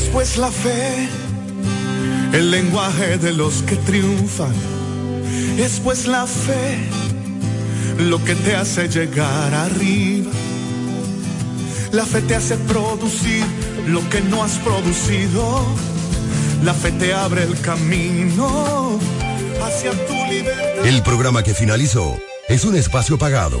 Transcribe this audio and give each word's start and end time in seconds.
Después 0.00 0.38
la 0.38 0.50
fe, 0.50 1.08
el 2.32 2.50
lenguaje 2.50 3.18
de 3.18 3.32
los 3.32 3.62
que 3.62 3.76
triunfan. 3.76 4.52
Después 5.56 6.06
la 6.06 6.26
fe, 6.26 6.78
lo 7.98 8.24
que 8.24 8.34
te 8.34 8.56
hace 8.56 8.88
llegar 8.88 9.54
arriba. 9.54 10.32
La 11.92 12.06
fe 12.06 12.22
te 12.22 12.34
hace 12.34 12.56
producir 12.56 13.44
lo 13.88 14.00
que 14.08 14.22
no 14.22 14.42
has 14.42 14.56
producido. 14.58 15.64
La 16.64 16.72
fe 16.72 16.92
te 16.92 17.12
abre 17.12 17.44
el 17.44 17.60
camino 17.60 18.98
hacia 19.62 19.90
tu 20.06 20.14
libertad. 20.30 20.86
El 20.86 21.02
programa 21.02 21.42
que 21.42 21.52
finalizó 21.52 22.16
es 22.48 22.64
un 22.64 22.74
espacio 22.74 23.18
pagado. 23.18 23.60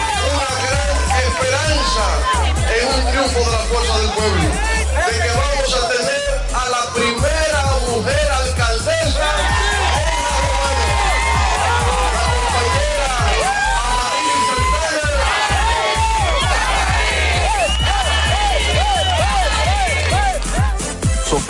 esperanza 1.61 2.05
en 2.79 2.87
un 2.87 3.11
triunfo 3.11 3.39
de 3.39 3.51
la 3.51 3.63
fuerza 3.65 3.97
del 3.99 4.09
pueblo, 4.11 4.41
de 4.41 5.19
que 5.19 5.29
vamos 5.29 5.73
a 5.73 5.87
tener 5.89 6.21
a 6.53 6.69
la 6.69 6.93
primera 6.93 7.63
mujer 7.87 8.31
alcaldesa 8.31 9.61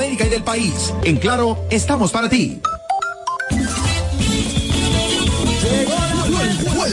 Latinoamérica 0.00 0.26
y 0.26 0.30
del 0.30 0.42
país. 0.42 0.94
En 1.04 1.16
Claro, 1.18 1.58
estamos 1.70 2.10
para 2.10 2.28
ti. 2.28 2.60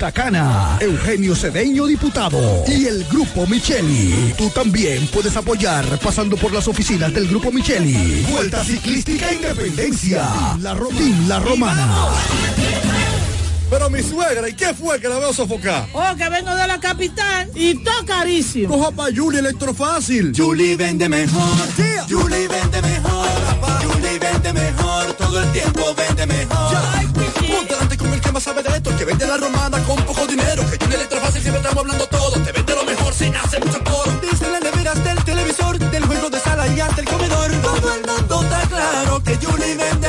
Punta 0.00 0.12
Cana, 0.12 0.78
Eugenio 0.80 1.36
Cedeño, 1.36 1.84
diputado, 1.84 2.64
y 2.66 2.86
el 2.86 3.04
Grupo 3.04 3.46
Micheli. 3.46 4.32
Tú 4.38 4.48
también 4.48 5.06
puedes 5.08 5.36
apoyar 5.36 5.84
pasando 5.98 6.38
por 6.38 6.54
las 6.54 6.66
oficinas 6.68 7.12
del 7.12 7.28
Grupo 7.28 7.52
Micheli. 7.52 8.22
Vuelta 8.30 8.64
Ciclística 8.64 9.30
Independencia. 9.30 10.26
La, 10.58 10.74
La 11.28 11.38
Romana. 11.38 12.06
Pero 13.68 13.90
mi 13.90 14.02
suegra, 14.02 14.48
¿y 14.48 14.54
qué 14.54 14.72
fue 14.72 14.98
que 14.98 15.06
la 15.06 15.18
veo 15.18 15.34
sofocar? 15.34 15.86
Oh, 15.92 16.16
que 16.16 16.30
vengo 16.30 16.54
de 16.54 16.66
la 16.66 16.80
capital 16.80 17.50
y 17.54 17.74
todo 17.84 18.06
carísimo. 18.06 18.74
Coja 18.74 18.92
pa' 18.92 19.08
Julie 19.14 19.40
Electrofácil. 19.40 20.32
Julie 20.34 20.76
vende 20.76 21.10
mejor. 21.10 21.58
Yeah. 21.76 22.06
Julie 22.08 22.48
vende 22.48 22.80
mejor. 22.80 23.28
Julie 23.84 24.18
vende 24.18 24.52
mejor. 24.54 25.12
Todo 25.12 25.42
el 25.42 25.52
tiempo 25.52 25.94
vende 25.94 26.26
mejor. 26.26 26.74
Ponte 27.04 27.74
delante 27.74 27.96
con 27.98 28.12
el 28.14 28.20
que 28.20 28.32
más 28.32 28.42
sabe 28.42 28.62
de 28.62 28.79
que 29.00 29.06
vende 29.06 29.26
la 29.26 29.38
romana 29.38 29.82
con 29.84 29.96
poco 30.04 30.26
dinero. 30.26 30.62
Que 30.70 30.76
Julie 30.76 30.96
Electrofácil 30.96 31.40
siempre 31.40 31.62
estamos 31.62 31.78
hablando 31.84 32.06
todo. 32.08 32.32
Te 32.42 32.52
vende 32.52 32.74
lo 32.74 32.84
mejor 32.84 33.14
sin 33.14 33.34
hacer 33.34 33.64
mucho 33.64 33.82
coro. 33.82 34.12
Desde 34.20 34.50
las 34.50 34.60
neveras 34.60 35.02
del 35.02 35.24
televisor, 35.24 35.78
del 35.78 36.04
juego 36.04 36.28
de 36.28 36.38
sala 36.38 36.66
y 36.68 36.80
hasta 36.80 37.00
el 37.00 37.08
comedor. 37.08 37.50
Todo 37.62 37.94
el 37.94 38.06
mundo 38.06 38.42
está 38.42 38.60
claro 38.68 39.22
que 39.24 39.36
Julie 39.36 39.74
vende 39.74 40.08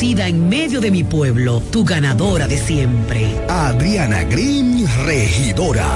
en 0.00 0.48
medio 0.48 0.80
de 0.80 0.92
mi 0.92 1.02
pueblo, 1.02 1.60
tu 1.72 1.84
ganadora 1.84 2.46
de 2.46 2.56
siempre. 2.56 3.34
Adriana 3.48 4.22
Green, 4.22 4.86
regidora. 5.04 5.88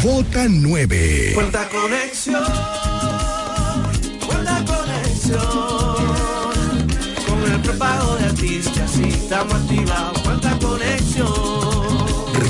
Vota 0.00 0.46
9. 0.48 1.32
Cuenta 1.34 1.68
conexión. 1.68 2.44
Cuenta 4.24 4.64
conexión. 4.64 5.40
Con 7.26 7.52
el 7.52 7.60
prepago 7.62 8.16
de 8.16 8.24
artistas, 8.26 8.90
sí, 8.92 9.08
estamos 9.08 9.54
activados. 9.54 10.18
Cuenta 10.20 10.58
conexión. 10.60 11.81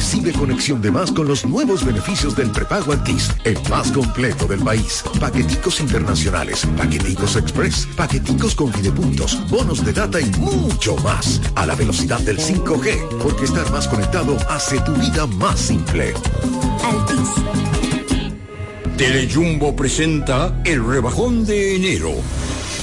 Recibe 0.03 0.33
conexión 0.33 0.83
de 0.83 0.91
más 0.91 1.13
con 1.13 1.29
los 1.29 1.47
nuevos 1.47 1.85
beneficios 1.85 2.35
del 2.35 2.51
prepago 2.51 2.91
Altis, 2.91 3.31
el 3.45 3.57
más 3.71 3.93
completo 3.93 4.49
del 4.49 4.59
país. 4.59 5.05
Paqueticos 5.21 5.79
internacionales, 5.79 6.67
paqueticos 6.77 7.37
express, 7.37 7.87
paqueticos 7.97 8.57
con 8.57 8.73
videopuntos, 8.73 9.49
bonos 9.49 9.85
de 9.85 9.93
data 9.93 10.21
y 10.21 10.29
mucho 10.41 10.97
más. 10.97 11.41
A 11.55 11.67
la 11.67 11.77
velocidad 11.77 12.19
del 12.19 12.39
5G, 12.39 13.19
porque 13.23 13.45
estar 13.45 13.71
más 13.71 13.87
conectado 13.87 14.37
hace 14.51 14.81
tu 14.81 14.93
vida 14.95 15.25
más 15.29 15.61
simple. 15.61 16.13
Altis. 16.83 17.29
Telejumbo 18.97 19.77
presenta 19.77 20.61
el 20.65 20.85
rebajón 20.85 21.47
de 21.47 21.77
enero. 21.77 22.11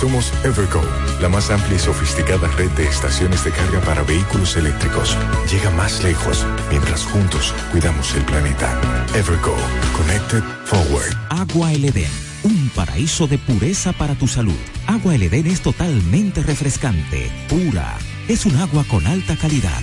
Somos 0.00 0.32
Evergo, 0.44 0.80
la 1.20 1.28
más 1.28 1.50
amplia 1.50 1.76
y 1.76 1.78
sofisticada 1.78 2.48
red 2.56 2.70
de 2.70 2.88
estaciones 2.88 3.44
de 3.44 3.50
carga 3.50 3.80
para 3.82 4.02
vehículos 4.02 4.56
eléctricos. 4.56 5.14
Llega 5.52 5.70
más 5.72 6.02
lejos 6.02 6.46
mientras 6.70 7.04
juntos 7.04 7.54
cuidamos 7.70 8.14
el 8.14 8.24
planeta. 8.24 8.80
Evergo, 9.14 9.54
Connected 9.98 10.42
Forward. 10.64 11.14
Agua 11.28 11.74
El 11.74 11.84
Edén, 11.84 12.10
un 12.44 12.70
paraíso 12.74 13.26
de 13.26 13.36
pureza 13.36 13.92
para 13.92 14.14
tu 14.14 14.26
salud. 14.26 14.56
Agua 14.86 15.16
El 15.16 15.24
Edén 15.24 15.46
es 15.46 15.60
totalmente 15.60 16.42
refrescante, 16.42 17.30
pura. 17.50 17.98
Es 18.26 18.46
un 18.46 18.56
agua 18.56 18.84
con 18.88 19.06
alta 19.06 19.36
calidad 19.36 19.82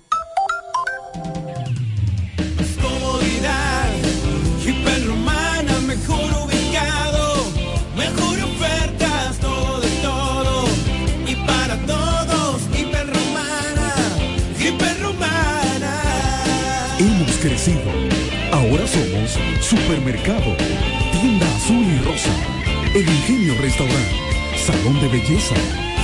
Crecido. 17.41 17.81
Ahora 18.51 18.85
somos 18.85 19.37
Supermercado, 19.59 20.55
Tienda 21.11 21.47
Azul 21.55 21.83
y 21.83 21.97
Rosa, 22.05 22.29
El 22.93 23.01
Ingenio 23.01 23.55
Restaurant, 23.59 24.11
Salón 24.55 25.01
de 25.01 25.07
Belleza, 25.07 25.55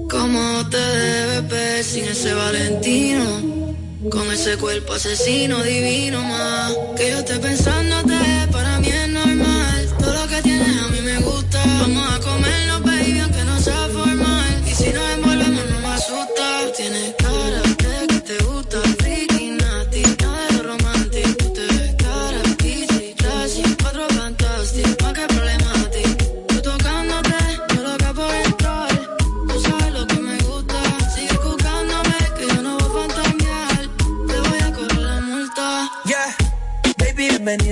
cómo 0.09 0.69
te 0.69 0.77
debes 0.77 1.47
ver 1.49 1.83
sin 1.83 2.05
ese 2.05 2.33
Valentino. 2.33 3.53
Con 4.09 4.31
ese 4.31 4.57
cuerpo 4.57 4.93
asesino 4.93 5.61
divino 5.63 6.23
más. 6.23 6.73
Que 6.97 7.11
yo 7.11 7.19
esté 7.19 7.37
pensándote, 7.39 8.17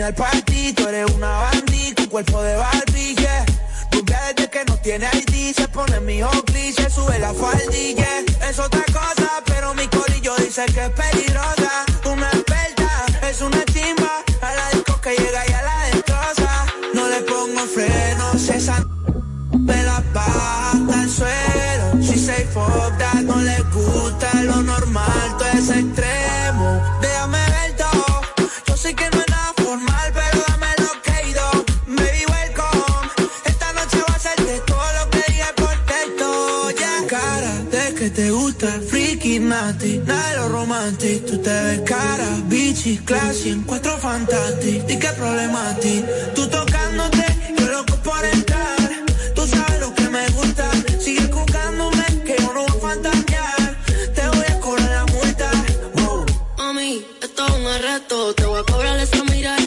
venido 0.04 0.06
al 0.06 0.14
party, 0.16 0.74
tú 0.74 0.88
eres 0.88 1.12
una 1.12 1.30
bandí 1.30 1.94
con 1.94 2.06
cuerpo 2.08 2.42
de 2.42 2.56
Barbie, 2.56 3.16
yeah. 3.16 3.46
Rubia 3.92 4.20
desde 4.36 4.50
que 4.50 4.66
no 4.66 4.78
tiene 4.78 5.08
ID, 5.14 5.56
se 5.56 5.68
pone 5.68 6.00
mi 6.02 6.22
hockey, 6.22 6.74
se 6.74 6.90
sube 6.90 7.20
la 7.20 7.34
faldilla. 7.34 8.08
Es 8.50 8.60
otra 8.60 8.84
cosa, 8.92 9.42
pero 9.46 9.74
mi 9.74 9.88
corillo 9.88 10.36
dice 10.38 10.66
que 10.66 10.86
es 10.86 10.90
peligrosa. 10.90 11.86
Una 12.06 12.28
experta, 12.30 13.06
es 13.30 13.42
una 13.42 13.64
chimba, 13.66 14.24
a 14.42 14.56
la 14.56 14.70
disco 14.72 15.00
que 15.02 15.12
llega 15.12 15.44
y 15.48 15.54
a 15.54 15.62
la 15.62 15.86
destroza. 15.92 16.66
No 16.94 17.08
le 17.08 17.22
pongo 17.22 17.62
frenos, 17.68 18.50
esa 18.50 18.86
me 19.60 19.84
la 19.84 20.04
baja 20.14 20.72
al 20.72 21.10
suelo. 21.10 22.04
Si 22.04 22.18
se 22.18 22.48
that, 22.98 23.22
no 23.22 23.36
le 23.38 23.60
gusta 23.74 24.34
lo 24.44 24.62
normal, 24.64 25.38
todo 25.38 25.50
es 25.50 25.70
extremo. 25.70 26.82
Déjame 27.02 27.43
que 38.04 38.10
te 38.10 38.32
gusta 38.32 38.76
el 38.76 38.82
friki 38.82 39.40
nati, 39.40 39.98
nada 40.00 40.30
de 40.32 40.36
lo 40.36 40.50
romantic. 40.50 41.26
Tú 41.26 41.38
te 41.38 41.56
ves 41.66 41.82
cara, 41.86 42.28
bichi, 42.50 42.98
classy, 42.98 43.52
en 43.52 43.62
cuatro 43.64 43.98
fantastic. 43.98 44.84
¿Y 44.90 44.98
qué 44.98 45.08
problema 45.22 45.74
ti? 45.80 46.04
Tú 46.36 46.46
tocándote, 46.48 47.26
yo 47.58 47.66
loco 47.72 47.96
por 48.04 48.26
entrar. 48.26 48.90
Tú 49.34 49.48
sabes 49.48 49.80
lo 49.80 49.96
que 49.96 50.10
me 50.10 50.28
gusta. 50.32 50.70
Sigue 51.00 51.28
buscándome, 51.28 52.06
que 52.26 52.36
yo 52.42 52.54
no 52.54 52.66
voy 52.66 52.78
a 52.78 52.82
fantasear. 52.88 53.78
Te 54.16 54.28
voy 54.34 54.48
a 54.54 54.60
cobrar 54.60 54.90
la 54.90 55.06
multa. 55.06 55.52
Wow. 55.96 56.26
Mami, 56.58 57.06
esto 57.22 57.48
es 57.48 57.54
un 57.54 57.68
arresto. 57.68 58.36
Te 58.36 58.46
voy 58.46 58.60
a 58.60 58.64
cobrar 58.64 59.00
esa 59.00 59.24
mirada 59.24 59.63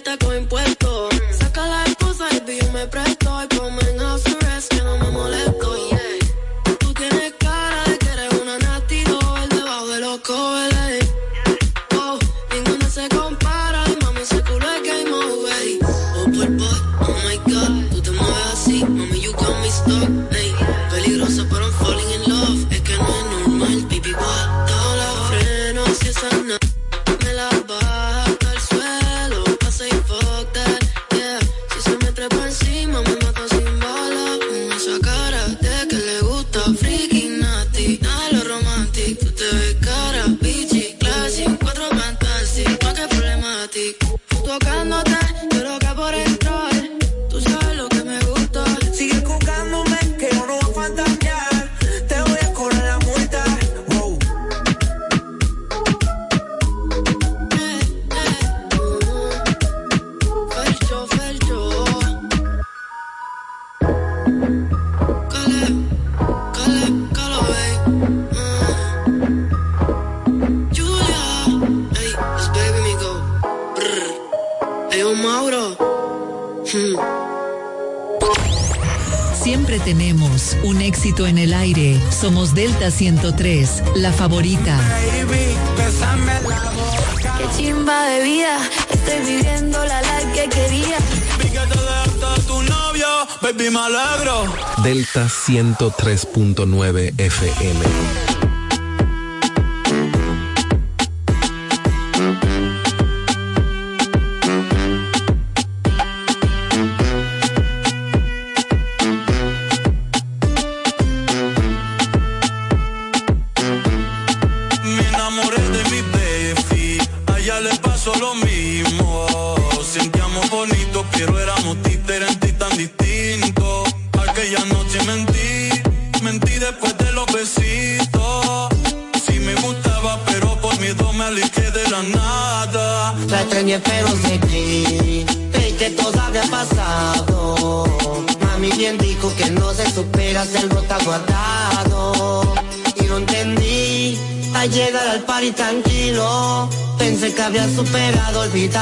Somos 82.26 82.54
Delta 82.54 82.90
103, 82.90 83.84
la 83.94 84.10
favorita. 84.10 84.76
Baby, 84.76 85.54
la 85.78 86.70
boca. 86.72 87.38
Qué 87.38 87.56
chimba 87.56 88.02
de 88.08 88.24
vida, 88.24 88.58
estoy 88.92 89.36
viviendo 89.36 89.78
la 89.84 90.02
life 90.02 90.32
que 90.34 90.48
quería. 90.48 90.98
Vi 91.38 91.50
que 91.50 91.60
te 91.60 92.42
tu 92.48 92.62
novio, 92.62 93.06
baby, 93.42 93.70
me 93.70 93.78
alegro. 93.78 94.52
Delta 94.82 95.28
103.9 95.28 97.14
FM. 97.16 98.35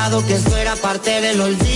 que 0.04 0.34
eso 0.34 0.54
era 0.58 0.76
parte 0.76 1.22
del 1.22 1.40
olvido. 1.40 1.73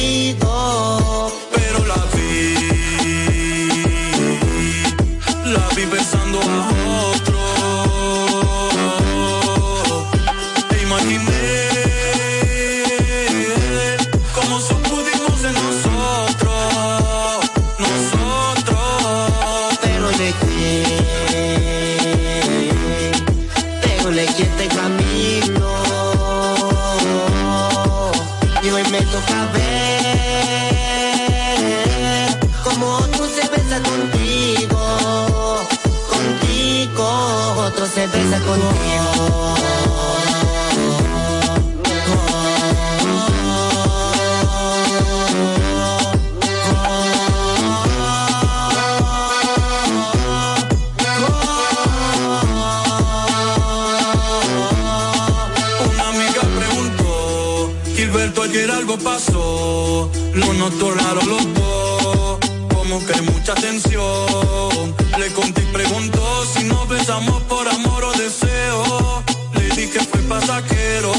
pasajero, 70.41 71.13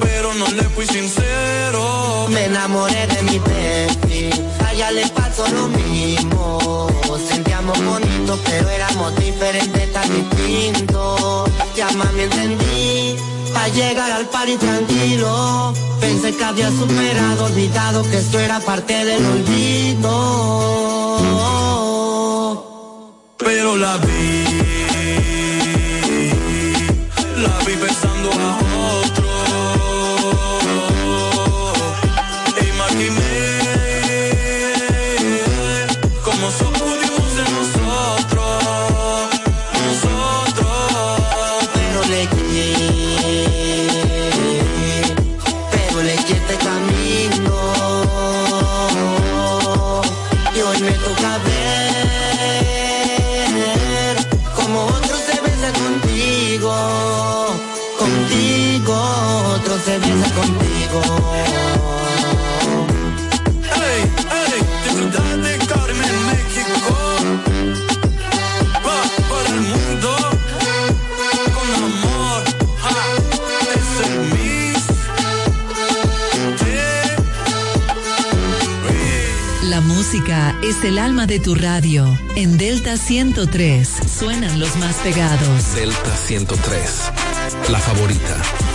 pero 0.00 0.34
no 0.34 0.46
le 0.48 0.62
fui 0.74 0.86
sincero. 0.86 2.26
Me 2.28 2.44
enamoré 2.46 3.06
de 3.06 3.22
mi 3.22 3.38
bestie, 3.38 4.30
a 4.64 4.72
ella 4.72 4.90
le 4.92 5.06
pasó 5.08 5.46
lo 5.48 5.68
mismo. 5.68 6.88
Sentíamos 7.28 7.78
bonitos, 7.84 8.38
pero 8.44 8.68
éramos 8.68 9.14
diferentes, 9.16 9.92
tan 9.92 10.08
distintos. 10.14 11.50
Ya 11.74 11.88
me 12.14 12.24
entendí, 12.24 13.16
para 13.52 13.68
llegar 13.68 14.10
al 14.12 14.26
party 14.26 14.56
tranquilo. 14.56 15.74
Pensé 16.00 16.34
que 16.36 16.44
había 16.44 16.70
superado, 16.70 17.44
olvidado 17.46 18.02
que 18.10 18.18
esto 18.18 18.38
era 18.38 18.60
parte 18.60 19.04
del 19.04 19.24
olvido. 19.24 20.12
Pero 23.38 23.76
la 23.76 23.96
vi, 23.98 24.44
la 27.42 27.58
vi 27.64 27.76
pensando. 27.76 28.05
mundo. 28.34 28.65
el 80.86 80.98
alma 80.98 81.26
de 81.26 81.40
tu 81.40 81.54
radio. 81.56 82.16
En 82.36 82.58
Delta 82.58 82.96
103 82.96 83.88
suenan 84.06 84.60
los 84.60 84.76
más 84.76 84.94
pegados. 84.96 85.74
Delta 85.74 86.16
103, 86.16 87.12
la 87.70 87.78
favorita. 87.78 88.65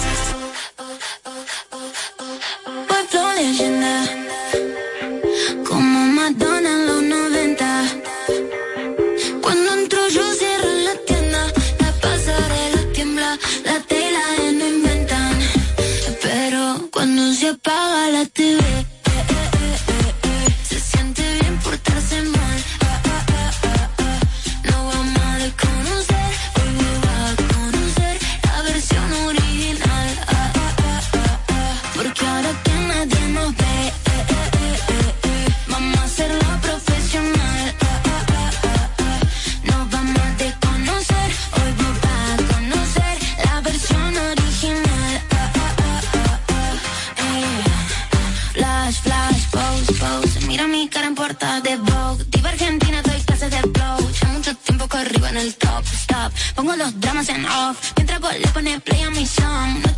Le 58.40 58.48
pones 58.54 58.80
play 58.80 59.04
a 59.04 59.10
mi 59.10 59.26
song 59.26 59.91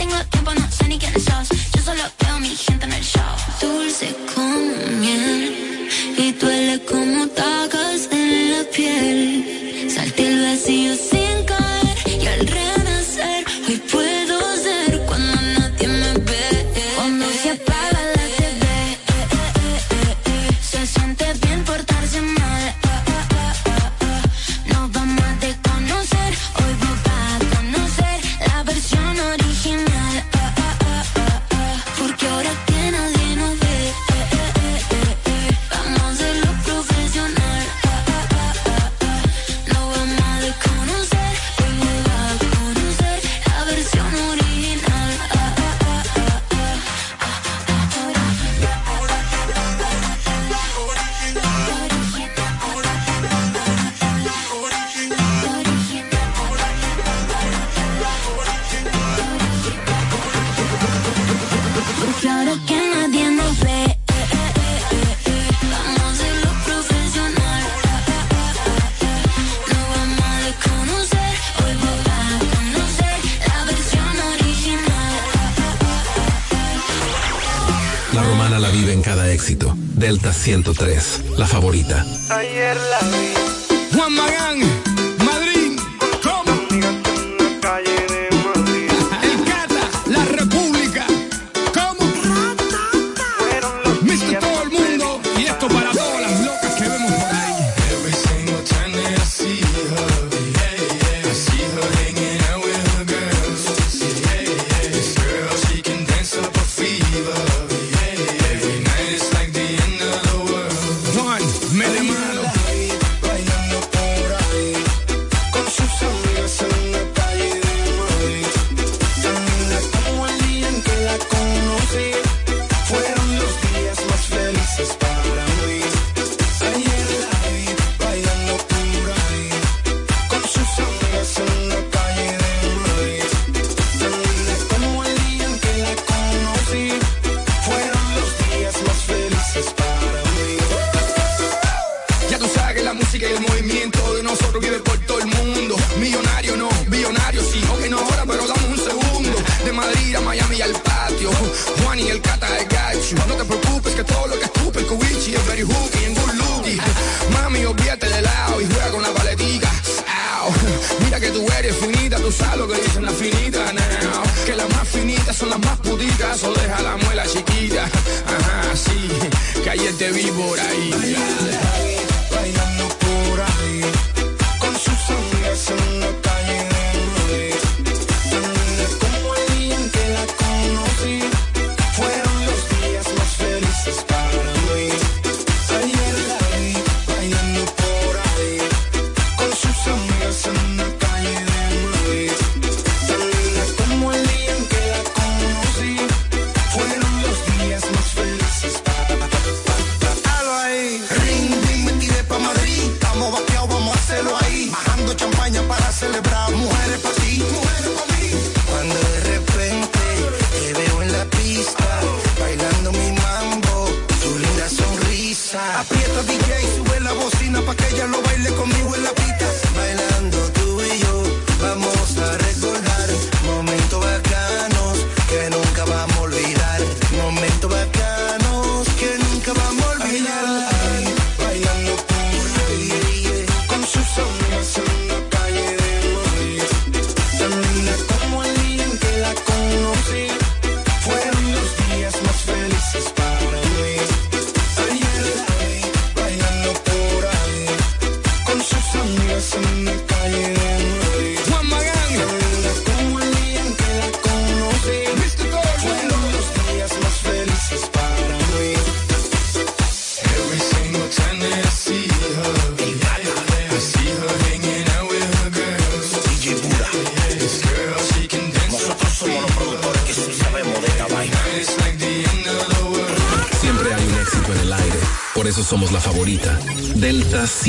103, 80.44 81.38
la 81.38 81.48
favorita. 81.48 82.06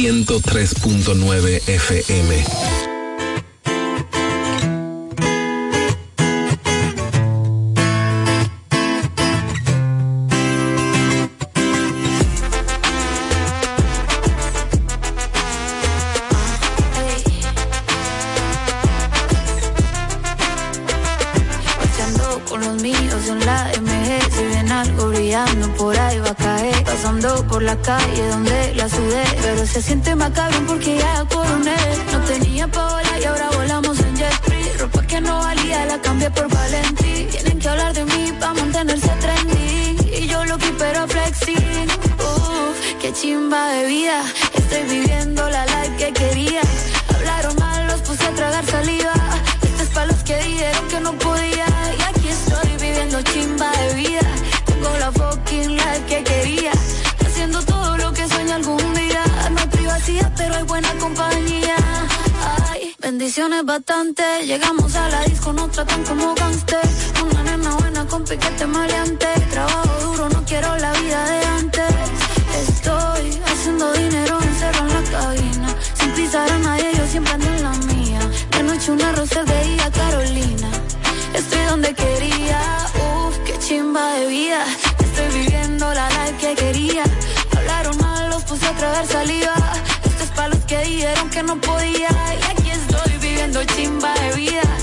103.9 0.04 1.60
FM. 1.64 2.83
bastante. 63.64 64.22
Llegamos 64.44 64.94
a 64.94 65.08
la 65.08 65.22
disco, 65.24 65.52
nos 65.52 65.70
tratan 65.70 66.04
como 66.04 66.34
gangster. 66.34 66.86
Una 67.24 67.42
nena 67.42 67.74
buena 67.76 68.06
con 68.06 68.22
piquete 68.22 68.66
maleante. 68.66 69.26
Trabajo 69.50 70.00
duro, 70.02 70.28
no 70.28 70.44
quiero 70.44 70.76
la 70.76 70.92
vida 70.92 71.24
de 71.30 71.46
antes. 71.46 71.94
Estoy 72.68 73.40
haciendo 73.46 73.92
dinero 73.94 74.38
encerrado 74.42 74.88
en 74.88 75.04
la 75.04 75.10
cabina. 75.10 75.68
Sin 75.94 76.10
pisar 76.12 76.50
a 76.50 76.58
nadie, 76.58 76.90
yo 76.98 77.06
siempre 77.06 77.32
ando 77.32 77.48
en 77.48 77.62
la 77.62 77.72
mía. 77.94 78.20
De 78.50 78.62
noche 78.62 78.92
una 78.92 79.12
rosa 79.12 79.42
de 79.42 79.64
día, 79.68 79.90
Carolina. 79.90 80.68
Estoy 81.34 81.64
donde 81.64 81.94
quería, 81.94 82.60
uff, 83.06 83.38
qué 83.46 83.58
chimba 83.58 84.06
de 84.16 84.26
vida. 84.26 84.66
Estoy 84.98 85.40
viviendo 85.40 85.94
la 85.94 86.08
life 86.10 86.36
que 86.40 86.54
quería. 86.54 87.04
Hablaron 87.56 87.96
mal, 87.98 88.28
los 88.28 88.42
puse 88.44 88.66
a 88.66 88.72
tragar 88.72 89.06
saliva. 89.06 89.54
Estos 90.04 90.28
palos 90.36 90.58
que 90.66 90.78
dijeron 90.82 91.30
que 91.30 91.42
no 91.42 91.58
podía. 91.58 92.08
ropa 94.04 94.20
de 94.20 94.30
vida 94.36 94.73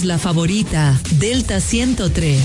la 0.00 0.18
favorita, 0.18 0.98
Delta 1.18 1.60
103. 1.60 2.40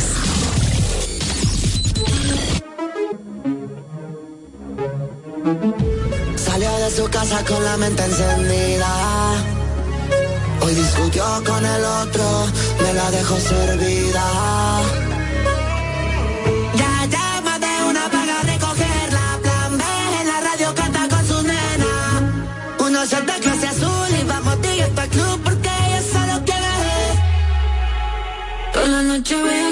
Salió 6.36 6.78
de 6.78 6.92
su 6.92 7.06
casa 7.10 7.46
con 7.46 7.64
la 7.64 7.78
mente 7.78 8.04
encendida. 8.04 8.90
Hoy 10.60 10.74
discutió 10.76 11.24
con 11.46 11.66
el 11.66 11.86
otro, 11.86 12.48
me 12.82 12.94
la 12.94 13.12
dejó 13.12 13.40
servida 13.40 14.77
la 28.98 29.04
noche 29.04 29.36
vea 29.36 29.67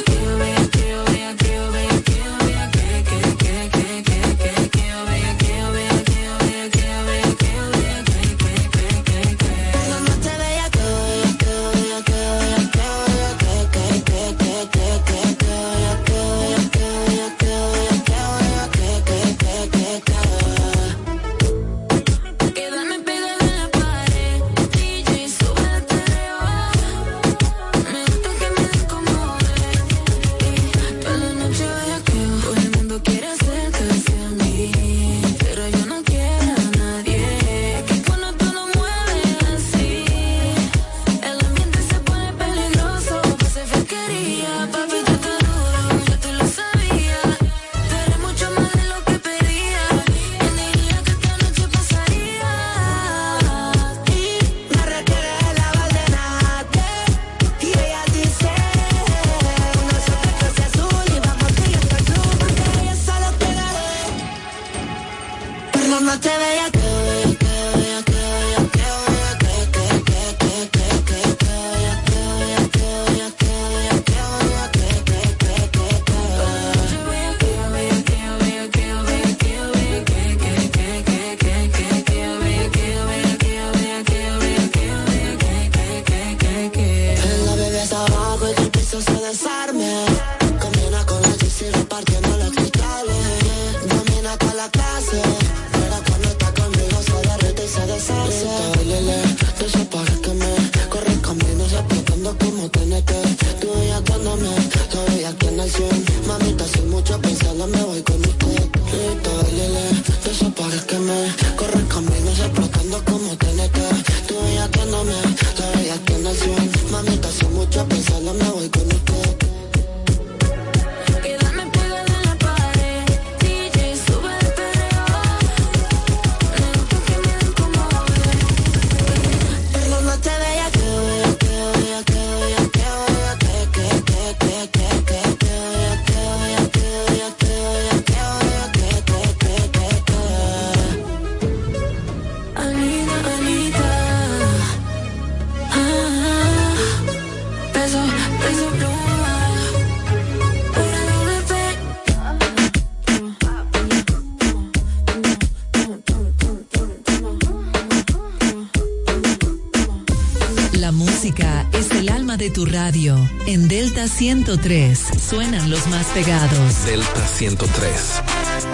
radio. 162.65 163.17
En 163.45 163.67
Delta 163.67 164.07
103 164.07 164.99
suenan 165.19 165.69
los 165.69 165.87
más 165.87 166.07
pegados. 166.07 166.85
Delta 166.85 167.27
103, 167.27 168.21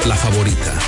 la 0.07 0.15
favorita. 0.15 0.79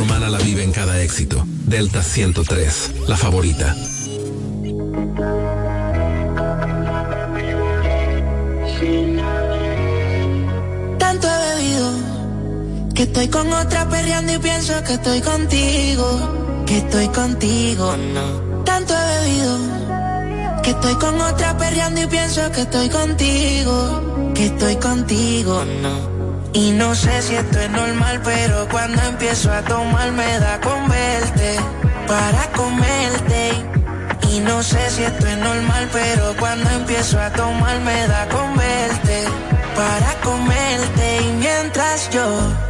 romana 0.00 0.30
la 0.30 0.38
vive 0.38 0.62
en 0.62 0.72
cada 0.72 1.02
éxito. 1.02 1.44
Delta 1.66 2.02
103, 2.02 2.92
la 3.06 3.16
favorita. 3.18 3.76
Tanto 10.98 11.28
he 11.28 11.54
bebido 11.54 11.90
que 12.94 13.02
estoy 13.02 13.28
con 13.28 13.52
otra 13.52 13.88
perreando 13.90 14.32
y 14.32 14.38
pienso 14.38 14.72
que 14.84 14.94
estoy 14.94 15.20
contigo, 15.20 16.06
que 16.66 16.78
estoy 16.78 17.08
contigo, 17.08 17.94
no. 18.14 18.64
Tanto 18.64 18.94
he 18.94 19.20
bebido 19.20 19.58
que 20.62 20.70
estoy 20.70 20.94
con 20.94 21.20
otra 21.20 21.58
perreando 21.58 22.00
y 22.00 22.06
pienso 22.06 22.50
que 22.52 22.62
estoy 22.62 22.88
contigo, 22.88 24.32
que 24.34 24.46
estoy 24.46 24.76
contigo, 24.76 25.62
no 25.82 26.09
y 26.52 26.72
no 26.72 26.94
sé 26.94 27.22
si 27.22 27.34
esto 27.36 27.60
es 27.60 27.70
normal, 27.70 28.20
pero 28.24 28.68
cuando 28.68 29.00
empiezo 29.02 29.52
a 29.52 29.62
tomar 29.62 30.10
me 30.12 30.38
da 30.40 30.60
con 30.60 30.88
verte, 30.88 31.56
para 32.08 32.50
comerte. 32.52 33.52
Y 34.32 34.40
no 34.40 34.62
sé 34.62 34.90
si 34.90 35.02
esto 35.04 35.26
es 35.26 35.38
normal, 35.38 35.88
pero 35.92 36.34
cuando 36.38 36.68
empiezo 36.70 37.20
a 37.20 37.30
tomar 37.30 37.78
me 37.80 38.06
da 38.08 38.28
con 38.28 38.56
verte, 38.56 39.24
para 39.76 40.20
comerte. 40.22 41.22
Y 41.22 41.32
mientras 41.38 42.10
yo 42.10 42.69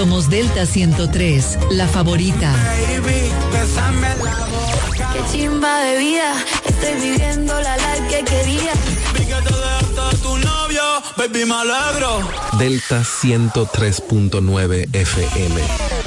Somos 0.00 0.30
Delta 0.30 0.64
103, 0.64 1.58
la 1.72 1.86
favorita. 1.86 2.54
Qué 5.12 5.20
chimba 5.30 5.80
de 5.80 5.98
vida, 5.98 6.32
estoy 6.66 7.10
viviendo 7.10 7.52
la 7.60 7.76
life 7.76 8.08
que 8.08 8.24
quería. 8.24 8.72
tu 10.22 10.38
novio, 10.38 10.82
baby, 11.18 11.44
me 11.44 11.52
alegro. 11.52 12.26
Delta 12.58 13.02
103.9 13.02 14.88
FM. 14.90 15.99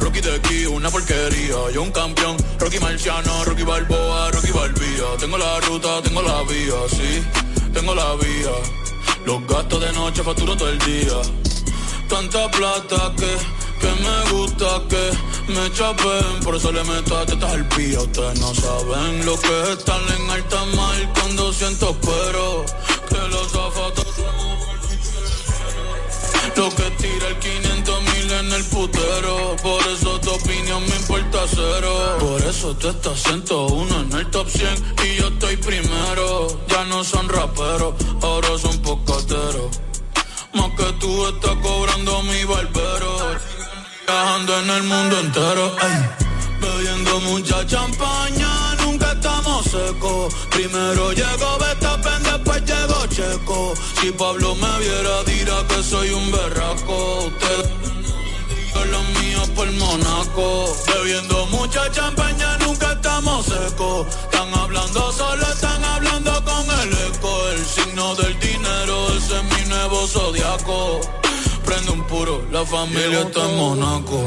Rocky 0.00 0.20
de 0.20 0.34
aquí, 0.34 0.66
una 0.66 0.90
porquería. 0.90 1.56
Yo 1.72 1.82
un 1.82 1.90
campeón, 1.90 2.36
Rocky 2.58 2.78
Marciano, 2.78 3.44
Rocky 3.44 3.62
Balboa, 3.62 4.30
Rocky 4.30 4.50
Balbía. 4.50 5.16
Tengo 5.18 5.38
la 5.38 5.60
ruta, 5.60 6.02
tengo 6.02 6.22
la 6.22 6.42
vía, 6.42 6.74
sí, 6.90 7.22
tengo 7.72 7.94
la 7.94 8.14
vía. 8.16 8.52
Los 9.24 9.46
gastos 9.46 9.80
de 9.80 9.92
noche 9.92 10.22
facturo 10.22 10.56
todo 10.56 10.68
el 10.68 10.78
día. 10.78 11.20
Tanta 12.08 12.50
plata 12.50 13.12
que, 13.16 13.32
que 13.80 13.92
me 14.02 14.30
gusta 14.32 14.82
que 14.88 15.52
me 15.52 15.72
chapen. 15.72 16.40
Por 16.44 16.56
eso 16.56 16.72
le 16.72 16.84
meto 16.84 17.18
a 17.18 17.26
tetas 17.26 17.52
al 17.52 17.68
pía. 17.68 18.00
Ustedes 18.00 18.40
no 18.40 18.54
saben 18.54 19.26
lo 19.26 19.38
que 19.40 19.62
es 19.62 19.68
estar 19.78 20.00
en 20.00 20.30
alta 20.30 20.64
mar 20.76 21.12
cuando 21.14 21.52
siento 21.52 21.96
pero 22.02 22.64
que 23.08 23.28
los 23.28 23.50
zapatos 23.50 24.06
lo 26.56 26.70
que 26.70 26.90
tira 26.92 27.28
el 27.28 27.38
500 27.38 27.54
mil 27.54 27.56
en 27.56 27.64
el 27.64 27.65
Por 28.76 29.86
eso 29.86 30.20
tu 30.20 30.30
opinión 30.32 30.82
me 30.86 30.96
importa 30.96 31.38
cero. 31.48 32.18
Por 32.20 32.42
eso 32.42 32.76
tú 32.76 32.88
estás 32.90 33.22
101 33.22 34.00
en 34.02 34.12
el 34.12 34.30
top 34.30 34.46
100 34.50 34.68
y 35.02 35.16
yo 35.16 35.28
estoy 35.28 35.56
primero. 35.56 36.46
Ya 36.68 36.84
no 36.84 37.02
son 37.02 37.26
raperos, 37.26 37.94
ahora 38.20 38.48
son 38.58 38.76
pocateros. 38.82 39.80
Más 40.52 40.70
que 40.76 40.92
tú 41.00 41.26
estás 41.26 41.56
cobrando 41.62 42.22
mi 42.24 42.44
barbero. 42.44 43.16
Viajando 44.06 44.60
en 44.60 44.70
el 44.70 44.82
mundo 44.82 45.20
entero. 45.20 45.76
bebiendo 46.60 47.20
mucha 47.20 47.66
champaña, 47.66 48.74
nunca 48.84 49.12
estamos 49.12 49.64
secos. 49.64 50.34
Primero 50.50 51.12
llego 51.12 51.58
Betapen, 51.58 52.22
después 52.24 52.62
llego 52.66 53.06
Checo. 53.06 53.74
Si 54.02 54.10
Pablo 54.12 54.54
me 54.54 54.78
viera, 54.80 55.22
dirá 55.24 55.66
que 55.66 55.82
soy 55.82 56.10
un 56.10 56.30
berraco. 56.30 57.32
Los 58.90 59.08
míos 59.20 59.48
por 59.54 59.70
Monaco. 59.72 60.76
Bebiendo 60.86 61.46
mucha 61.46 61.90
champaña, 61.90 62.58
nunca 62.58 62.92
estamos 62.92 63.46
secos. 63.46 64.06
Están 64.24 64.52
hablando 64.54 65.12
solo, 65.12 65.42
están 65.46 65.84
hablando 65.84 66.32
con 66.44 66.64
el 66.80 66.92
eco. 67.08 67.48
El 67.50 67.64
signo 67.64 68.14
del 68.16 68.38
dinero, 68.38 69.08
ese 69.16 69.36
es 69.36 69.44
mi 69.44 69.68
nuevo 69.68 70.06
zodiaco. 70.06 71.00
Prende 71.64 71.90
un 71.90 72.06
puro, 72.06 72.42
la 72.50 72.64
familia 72.64 73.20
está 73.20 73.44
en 73.44 73.56
Monaco. 73.56 74.20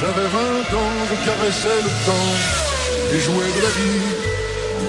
J'avais 0.00 0.26
20 0.26 0.74
ans, 0.82 0.94
je 1.10 1.16
caressais 1.26 1.82
le 1.86 1.92
temps 2.06 2.34
et 3.12 3.20
jouais 3.20 3.52
de 3.56 3.62
la 3.62 3.72
vie 3.78 4.32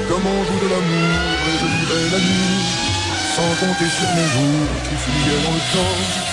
comme 0.10 0.26
on 0.26 0.44
joue 0.44 0.60
de 0.66 0.70
l'amour 0.74 1.38
et 1.48 1.56
je 1.62 1.68
vivais 1.76 2.10
la 2.14 2.20
nuit 2.20 2.84
sans 3.36 3.66
compter 3.66 3.90
sur 3.98 4.10
mes 4.16 4.28
jours 4.36 4.70
qui 4.86 4.96
fuyaient 5.04 5.44
dans 5.44 5.54
le 5.54 5.66
temps. 5.74 6.33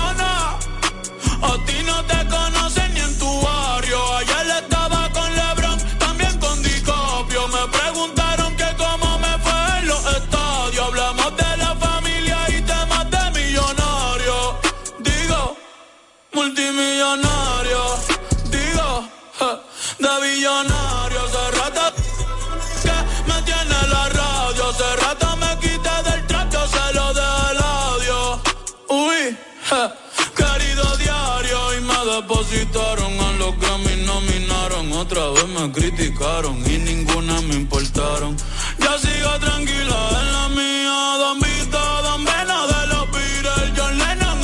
Otra 35.01 35.29
vez 35.29 35.47
me 35.47 35.71
criticaron 35.71 36.57
y 36.71 36.77
ninguna 36.77 37.41
me 37.41 37.55
importaron 37.55 38.37
ya 38.79 38.97
sigo 38.99 39.31
tranquila 39.39 39.99
en 40.21 40.31
la 40.31 40.49
mía 40.49 41.17
Don 41.23 41.39
Vito, 41.39 41.79
Don 42.03 42.23
Vena 42.23 42.67
de 42.67 42.87
los 42.87 43.11
Beatles 43.11 43.71
John 43.75 43.97
Lennon 43.97 44.41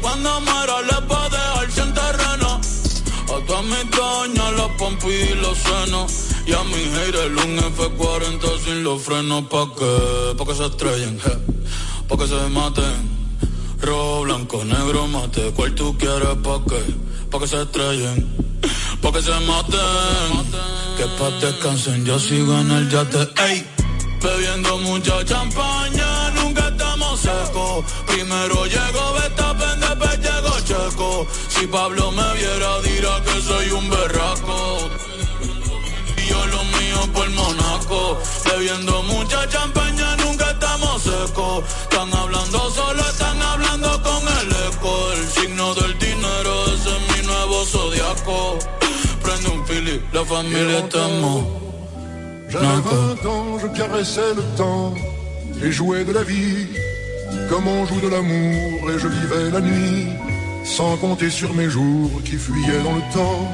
cuando 0.00 0.40
muera 0.40 0.82
les 0.82 1.02
va 1.10 1.24
a 1.24 1.28
dejar 1.28 1.70
sin 1.72 1.94
terreno. 1.94 2.60
A 3.34 3.46
todas 3.46 3.64
mis 3.64 3.90
doñas, 3.90 4.52
los 4.52 4.70
pompis 4.72 5.30
y 5.30 5.34
los 5.34 5.58
senos. 5.58 6.12
Y 6.46 6.52
a 6.52 6.62
mi 6.64 6.82
haters 6.96 7.44
un 7.44 7.58
F40 7.58 8.64
sin 8.64 8.84
los 8.84 9.02
frenos. 9.02 9.44
¿Pa' 9.44 9.68
qué? 9.76 10.34
Pa' 10.36 10.44
que 10.46 10.54
se 10.54 10.66
estrellen. 10.66 11.18
Pa' 12.08 12.16
que 12.16 12.26
se 12.26 12.48
maten. 12.50 13.16
Rojo, 13.80 14.22
blanco, 14.22 14.64
negro, 14.64 15.06
mate. 15.06 15.52
¿Cuál 15.54 15.74
tú 15.74 15.96
quieres? 15.98 16.36
¿Pa' 16.42 16.62
qué? 16.68 16.82
Pa' 17.30 17.38
que 17.40 17.46
se 17.46 17.62
estrellen. 17.62 18.46
Pa' 19.02 19.12
que 19.12 19.22
se 19.22 19.38
maten. 19.48 20.32
Que 20.96 21.06
pa' 21.18 21.30
descansen, 21.40 22.04
yo 22.04 22.18
sigo 22.18 22.52
en 22.58 22.70
el 22.70 22.90
yate. 22.90 23.28
Ey. 23.48 23.66
Bebiendo 24.22 24.78
mucha 24.78 25.24
champaña, 25.24 26.30
nunca 26.30 26.68
estamos 26.68 27.20
secos. 27.20 27.84
Primero 28.06 28.66
llego 28.66 29.12
Betapen, 29.14 29.80
después 29.80 30.18
llego 30.20 30.60
Checo. 30.64 31.26
Si 31.48 31.66
Pablo 31.66 32.10
me 32.10 32.32
viera, 32.34 32.80
dirá 32.80 33.22
que 33.24 33.42
soy 33.42 33.70
un 33.70 33.88
berraco. 33.90 34.90
Y 36.16 36.28
yo 36.28 36.46
lo 36.46 36.64
mío 36.64 37.12
por 37.12 37.30
Monaco. 37.30 38.18
Bebiendo 38.46 39.02
mucha 39.04 39.48
champaña, 39.48 39.85
un 50.16 50.22
la 50.22 50.24
familia 50.24 50.78
estamos. 50.78 51.44
J'avais 52.48 52.66
20 52.66 53.26
ans, 53.26 53.58
je 53.60 53.66
caressais 53.78 54.34
le 54.34 54.42
temps 54.56 54.94
et 55.62 55.70
jouais 55.70 56.04
de 56.04 56.12
la 56.12 56.22
vie 56.22 56.68
comme 57.50 57.66
on 57.68 57.86
joue 57.86 58.00
de 58.00 58.08
l'amour 58.08 58.90
et 58.90 58.98
je 58.98 59.08
vivais 59.08 59.50
la 59.52 59.60
nuit 59.60 60.06
sans 60.64 60.96
compter 60.96 61.28
sur 61.28 61.52
mes 61.54 61.68
jours 61.68 62.10
qui 62.24 62.36
fuyaient 62.36 62.82
dans 62.82 62.94
le 62.94 63.02
temps. 63.12 63.48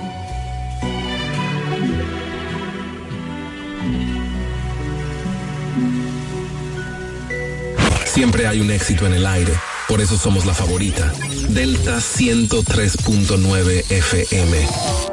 Siempre 8.06 8.46
hay 8.46 8.60
un 8.60 8.68
éxito 8.68 9.06
en 9.06 9.14
el 9.14 9.26
aire. 9.26 9.52
Por 9.88 10.00
eso 10.00 10.16
somos 10.16 10.46
la 10.46 10.54
favorita. 10.54 11.12
Delta 11.48 11.98
103.9 11.98 13.90
FM. 13.90 15.11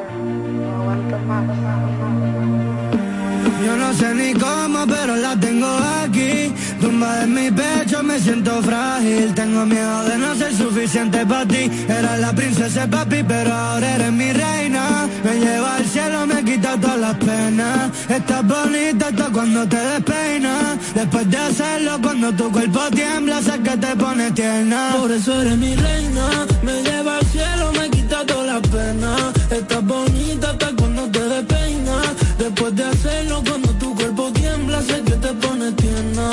Yo 3.64 3.78
no 3.78 3.94
sé 3.94 4.16
ni 4.16 4.34
cómo, 4.34 4.88
pero 4.88 5.16
la 5.16 5.36
tengo 5.40 5.68
aquí. 6.04 6.52
Tumba 6.82 7.22
en 7.24 7.34
mi 7.36 7.52
pecho, 7.52 8.02
me 8.02 8.20
siento 8.20 8.64
frágil. 8.64 9.36
Tengo 9.36 9.64
miedo 9.68 10.06
de 10.06 10.18
no 10.18 10.34
ser 10.34 10.56
suficiente 10.56 11.24
para 11.28 11.46
ti. 11.46 11.70
Era 11.88 12.18
la 12.18 12.34
princesa 12.34 12.88
papi, 12.88 13.24
pero 13.28 13.54
ahora 13.54 13.96
eres 13.96 14.12
mi 14.12 14.32
reina. 14.32 15.08
Me 15.24 15.40
lleva 15.40 15.76
al 15.76 15.86
cielo, 15.86 16.26
me 16.26 16.44
quita 16.44 16.80
todas 16.82 17.00
las 17.00 17.16
penas. 17.18 17.92
Estás 18.10 18.48
bonita 18.48 19.08
hasta 19.10 19.30
cuando 19.30 19.68
te 19.68 19.78
despeinas. 19.78 20.78
Después 20.96 21.30
de 21.30 21.38
hacerlo, 21.38 22.00
cuando 22.02 22.32
tu 22.34 22.52
cuerpo 22.52 22.80
tiembla, 22.90 23.40
sé 23.44 23.60
que 23.60 23.78
te 23.78 23.96
pone 23.96 24.32
tierna. 24.32 24.96
Por 25.00 25.12
eso 25.12 25.42
eres 25.42 25.58
mi 25.60 25.76
reina, 25.76 26.48
me 26.64 26.82
lleva 26.82 27.18
al 27.18 27.26
cielo, 27.28 27.72
me 27.74 27.88
quita 27.92 28.26
todas 28.26 28.48
las 28.48 28.68
penas. 28.68 29.22
Estás 29.52 29.86
bonita 29.86 30.50
hasta 30.50 30.79
cuando 31.00 31.20
te 31.20 31.26
despeinas. 31.30 32.08
Después 32.38 32.76
de 32.76 32.84
hacerlo, 32.84 33.44
cuando 33.48 33.70
tu 33.74 33.96
cuerpo 33.96 34.32
tiembla, 34.34 34.82
sé 34.82 35.02
que 35.02 35.14
te 35.14 35.34
pone 35.34 35.72
tierna. 35.74 36.30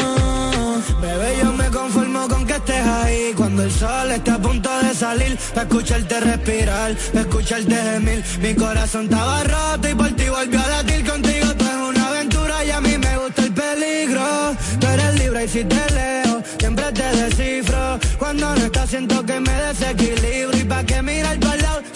Bebé, 1.01 1.39
yo 1.43 1.53
me 1.53 1.67
conformo 1.67 2.29
con 2.29 2.47
que 2.47 2.55
estés 2.55 2.87
ahí. 2.87 3.33
Cuando 3.37 3.63
el 3.63 3.71
sol 3.71 4.11
esté 4.11 4.31
a 4.31 4.39
punto 4.39 4.71
de 4.83 4.95
salir 4.95 5.39
Para 5.55 5.63
escucharte 5.69 6.21
respirar, 6.21 6.95
para 7.13 7.21
escucharte 7.21 7.75
gemir. 7.75 8.25
Mi 8.41 8.55
corazón 8.55 9.05
estaba 9.05 9.45
roto 9.45 9.89
y 9.89 9.95
por 9.95 10.13
ti 10.13 10.29
volvió 10.29 10.61
a 10.61 10.69
latir. 10.69 11.09
Contigo 11.09 11.55
tú 11.55 11.65
es 11.65 11.77
una 11.91 12.09
aventura 12.09 12.65
y 12.65 12.71
a 12.71 12.81
mí 12.81 12.99
me 12.99 13.19
gusta 13.19 13.43
el 13.43 13.53
peligro. 13.53 14.57
Tú 14.81 14.87
eres 14.87 15.15
libre 15.19 15.45
y 15.45 15.49
si 15.49 15.65
te 15.65 15.95
leo, 15.95 16.43
siempre 16.59 16.93
te 16.93 17.09
descifro. 17.17 17.99
Cuando 18.19 18.55
no 18.55 18.65
estás 18.65 18.91
siento 18.91 19.25
que 19.25 19.39
me 19.41 19.53
desequilibro. 19.53 20.57
Y 20.57 20.65
pa' 20.65 20.85
qué 20.85 21.03
mirar 21.03 21.39
para 21.39 21.57
lado 21.57 21.96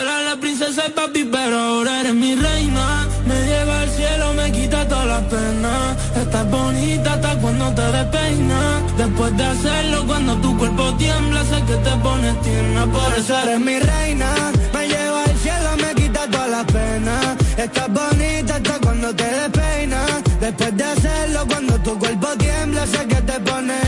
Era 0.00 0.22
la 0.22 0.36
princesa 0.36 0.82
y 0.88 0.90
papi, 0.90 1.24
pero 1.24 1.58
ahora 1.58 2.00
eres 2.00 2.14
mi 2.14 2.34
reina. 2.34 3.06
Me 3.26 3.34
lleva 3.46 3.80
al 3.80 3.90
cielo, 3.90 4.32
me 4.34 4.52
quita 4.52 4.86
todas 4.86 5.06
las 5.06 5.22
penas. 5.24 5.96
Estás 6.22 6.50
bonita 6.50 7.14
hasta 7.14 7.38
cuando 7.38 7.74
te 7.74 7.82
despeinas. 7.96 8.96
Después 8.98 9.36
de 9.36 9.44
hacerlo, 9.44 10.06
cuando 10.06 10.36
tu 10.36 10.58
cuerpo 10.58 10.94
tiembla, 10.94 11.44
sé 11.44 11.58
que 11.68 11.76
te 11.76 11.90
pones 12.02 12.40
tierna. 12.42 12.86
Por 12.86 13.10
eso 13.18 13.38
eres 13.42 13.60
mi 13.60 13.78
reina. 13.78 14.30
Me 14.74 14.86
lleva 14.86 15.24
al 15.24 15.36
cielo, 15.38 15.70
me 15.82 15.94
quita 16.00 16.26
todas 16.30 16.50
las 16.50 16.64
penas. 16.66 17.36
Estás 17.56 17.88
bonita 17.88 18.56
hasta 18.56 18.78
cuando 18.80 19.14
te 19.14 19.24
despeinas. 19.24 20.10
Después 20.40 20.76
de 20.76 20.84
hacerlo, 20.84 21.40
cuando 21.48 21.74
tu 21.80 21.98
cuerpo 21.98 22.28
tiembla, 22.38 22.86
sé 22.86 23.06
que 23.06 23.20
te 23.30 23.40
pone. 23.40 23.80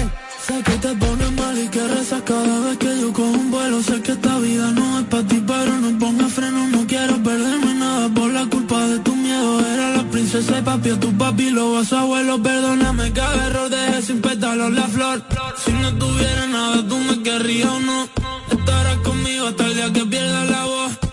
Sé 0.47 0.63
que 0.63 0.77
te 0.79 0.95
pones 0.95 1.33
mal 1.33 1.59
y 1.59 1.69
que 1.69 1.87
rezas 1.87 2.23
cada 2.23 2.61
vez 2.61 2.79
que 2.79 2.99
yo 3.01 3.13
cojo 3.13 3.29
un 3.29 3.51
vuelo. 3.51 3.83
Sé 3.83 4.01
que 4.01 4.13
esta 4.13 4.39
vida 4.39 4.71
no 4.73 5.01
es 5.01 5.05
para 5.07 5.23
ti, 5.25 5.38
pero 5.69 5.81
no 5.81 5.99
pongas 5.99 6.33
freno. 6.33 6.67
No 6.69 6.87
quiero 6.87 7.23
perderme 7.23 7.75
nada 7.75 8.09
por 8.09 8.33
la 8.33 8.47
culpa 8.47 8.87
de 8.87 8.99
tu 9.01 9.15
miedo. 9.15 9.61
Era 9.75 9.97
la 9.97 10.05
princesa 10.11 10.59
y 10.59 10.63
papi, 10.63 10.91
a 10.91 11.01
tu 11.01 11.13
papi 11.17 11.51
lo 11.51 11.73
vas 11.73 11.93
a 11.93 12.01
abuelo. 12.01 12.43
Perdóname 12.43 13.13
cada 13.13 13.47
error, 13.47 13.69
dejé 13.69 14.03
sin 14.03 14.21
pétalos 14.21 14.73
la 14.73 14.87
flor. 14.89 15.23
Si 15.63 15.73
no 15.73 15.93
tuviera 15.95 16.47
nada, 16.47 16.77
tú 16.89 16.97
me 16.99 17.23
querrías 17.23 17.69
o 17.69 17.81
no. 17.81 18.09
Estarás 18.51 18.99
conmigo 18.99 19.49
hasta 19.49 19.67
el 19.67 19.75
día 19.75 19.93
que 19.93 20.05
pierda 20.07 20.45
la 20.45 20.65
voz. 20.65 21.08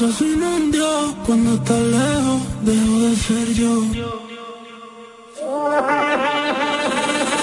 No 0.00 0.56
un 0.56 0.70
Dios. 0.70 1.14
Cuando 1.26 1.54
estás 1.54 1.80
lejos, 1.80 2.40
dejo 2.62 3.00
de 3.00 3.16
ser 3.16 3.52
yo. 3.54 3.82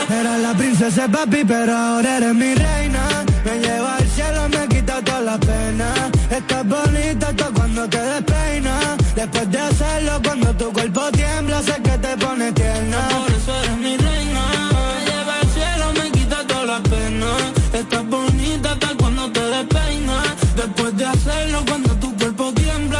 Era 0.09 0.37
la 0.37 0.53
princesa 0.53 1.07
papi, 1.07 1.43
pero 1.45 1.75
ahora 1.75 2.17
eres 2.17 2.33
mi 2.33 2.53
reina. 2.55 3.25
Me 3.43 3.59
lleva 3.59 3.97
al 3.97 4.07
cielo, 4.07 4.49
me 4.49 4.67
quita 4.69 5.01
todas 5.01 5.23
las 5.23 5.39
penas. 5.39 5.99
Estás 6.29 6.65
bonita 6.67 7.27
hasta 7.27 7.45
cuando 7.51 7.89
te 7.89 7.99
despeinas. 7.99 8.97
Después 9.15 9.51
de 9.51 9.59
hacerlo, 9.59 10.21
cuando 10.23 10.55
tu 10.55 10.71
cuerpo 10.71 11.11
tiembla, 11.11 11.61
sé 11.61 11.75
que 11.83 11.97
te 11.97 12.17
pone 12.17 12.53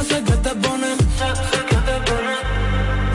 sé 0.08 0.24
que 0.24 0.36
te 0.46 0.54
pone. 0.64 0.90
Sé 1.20 1.30
que 1.70 1.78
te 1.88 1.96
pone. 2.08 2.36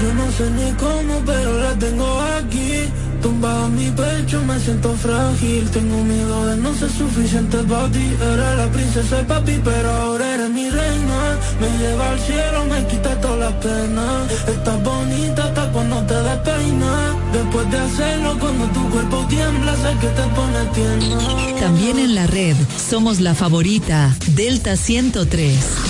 Yo 0.03 0.15
no 0.15 0.27
sé 0.33 0.51
ni 0.59 0.73
cómo, 0.73 1.23
pero 1.27 1.59
la 1.59 1.73
tengo 1.75 2.21
aquí. 2.39 2.89
Tumbado 3.23 3.67
en 3.67 3.75
mi 3.77 3.91
pecho, 3.91 4.43
me 4.45 4.59
siento 4.59 4.95
frágil. 4.95 5.71
Tengo 5.71 6.03
miedo 6.05 6.47
de 6.47 6.57
no 6.57 6.75
ser 6.75 6.91
suficiente 6.91 7.59
para 7.59 7.91
ti. 7.91 8.07
Era 8.33 8.55
la 8.57 8.67
princesa 8.71 9.21
y 9.21 9.25
papi, 9.25 9.61
pero 9.63 9.91
ahora 9.91 10.35
eres 10.35 10.51
mi 10.51 10.71
reina. 10.71 11.21
Me 11.61 11.69
lleva 11.79 12.11
al 12.13 12.21
cielo, 12.21 12.65
me 12.71 12.87
quita 12.87 13.21
todas 13.21 13.39
las 13.39 13.53
penas. 13.65 14.33
Estás 14.49 14.83
bonita 14.83 15.45
hasta 15.45 15.73
cuando 15.73 15.97
te 16.07 16.15
despeinas. 16.15 17.17
Después 17.33 17.71
de 17.71 17.79
hacerlo, 17.79 18.39
cuando 18.39 18.65
tu 18.69 18.89
cuerpo 18.89 19.27
tiembla, 19.29 19.77
sé 19.77 19.93
que 20.01 20.09
te 20.09 20.23
pone 20.37 20.61
tierna. 20.75 21.61
También 21.61 21.99
en 21.99 22.15
la 22.15 22.27
red 22.27 22.57
somos 22.91 23.21
la 23.21 23.35
favorita 23.35 24.17
Delta 24.35 24.77
103. 24.77 25.90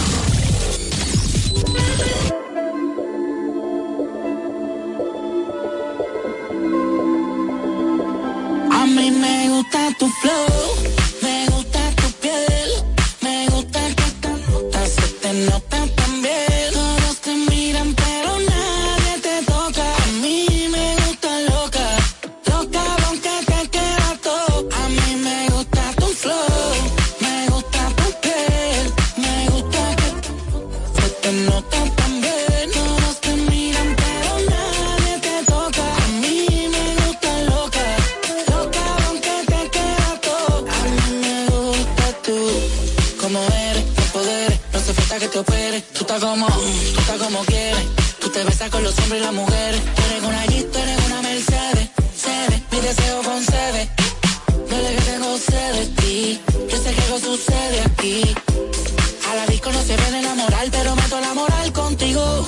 loco 59.70 59.78
no 59.78 59.82
se 59.84 59.96
ven 59.96 60.14
enamorar, 60.14 60.68
pero 60.70 60.96
meto 60.96 61.20
la 61.20 61.34
moral 61.34 61.72
contigo. 61.72 62.46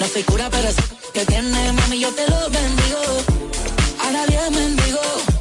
No 0.00 0.06
soy 0.06 0.22
cura, 0.22 0.48
pero 0.50 0.70
sé 0.72 0.82
que 1.12 1.24
tiene, 1.26 1.72
mami, 1.72 2.00
yo 2.00 2.10
te 2.10 2.28
lo 2.28 2.40
bendigo. 2.50 3.02
A 4.04 4.10
nadie 4.12 4.38
mendigo, 4.50 5.00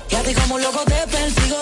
y 0.10 0.16
a 0.16 0.24
ti 0.24 0.34
como 0.34 0.56
un 0.56 0.62
loco 0.62 0.84
te 0.86 1.08
persigo. 1.08 1.62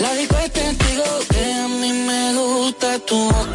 La 0.00 0.12
disco 0.14 0.36
es 0.38 0.52
testigo, 0.52 1.04
que 1.30 1.52
a 1.54 1.68
mí 1.68 1.92
me 1.92 2.34
gusta 2.34 2.98
tu 3.00 3.16
boca 3.16 3.51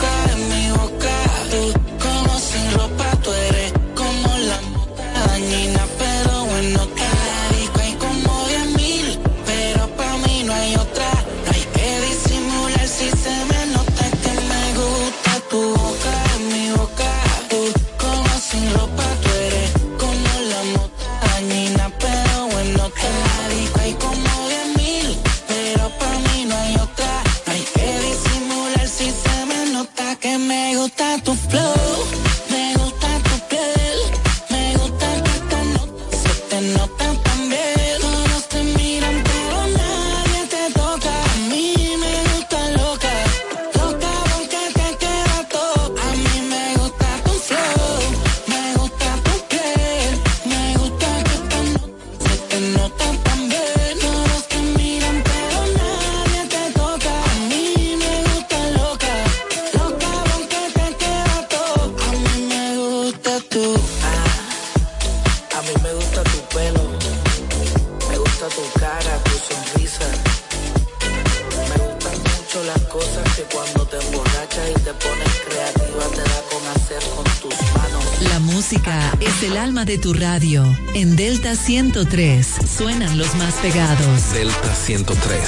103. 81.98 82.48
Suenan 82.78 83.18
los 83.18 83.34
más 83.38 83.56
pegados. 83.56 84.32
Delta 84.32 84.76
103. 84.76 85.39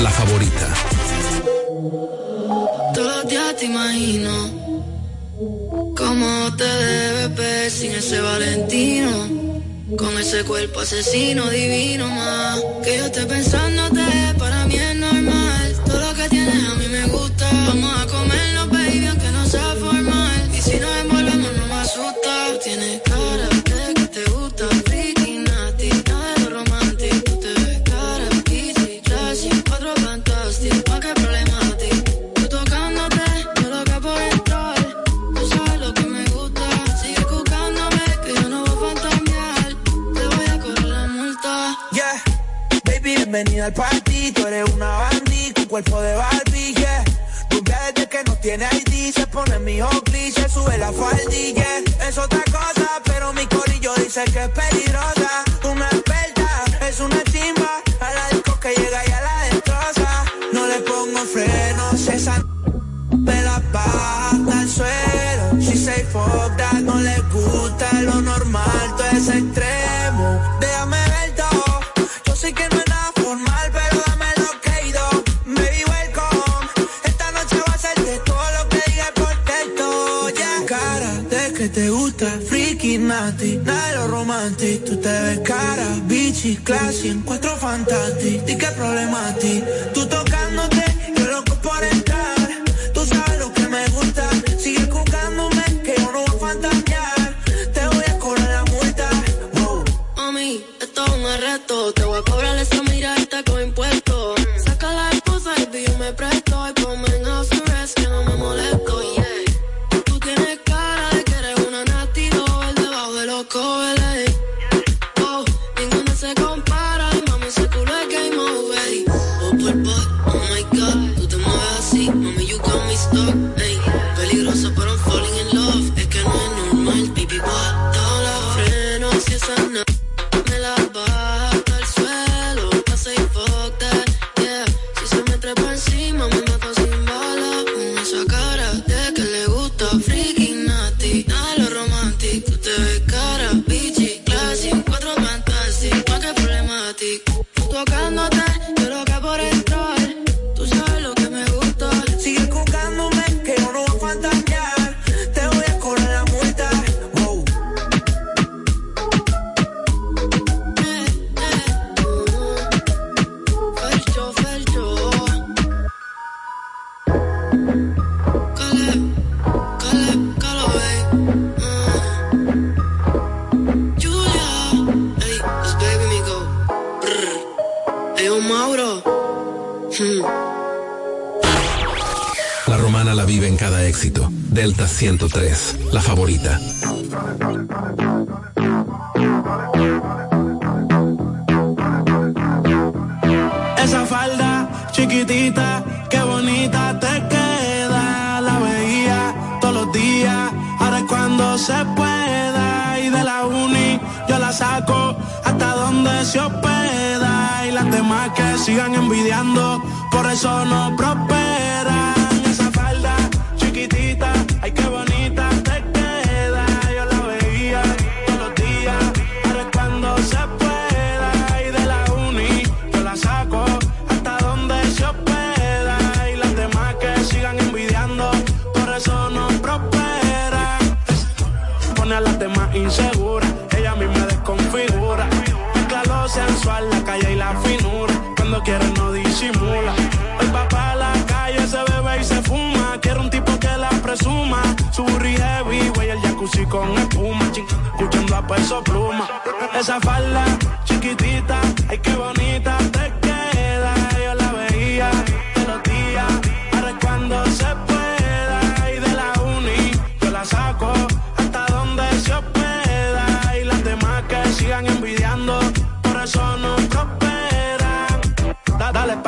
La 0.00 0.10
favorita. 0.10 0.74
Todos 2.92 3.16
los 3.16 3.28
días 3.28 3.56
te 3.56 3.66
imagino 3.66 4.32
cómo 5.96 6.56
te 6.56 6.64
debes 6.64 7.36
ver 7.36 7.70
sin 7.70 7.92
ese 7.92 8.20
Valentino, 8.20 9.28
con 9.96 10.18
ese 10.18 10.42
cuerpo 10.42 10.80
asesino 10.80 11.48
divino 11.48 11.69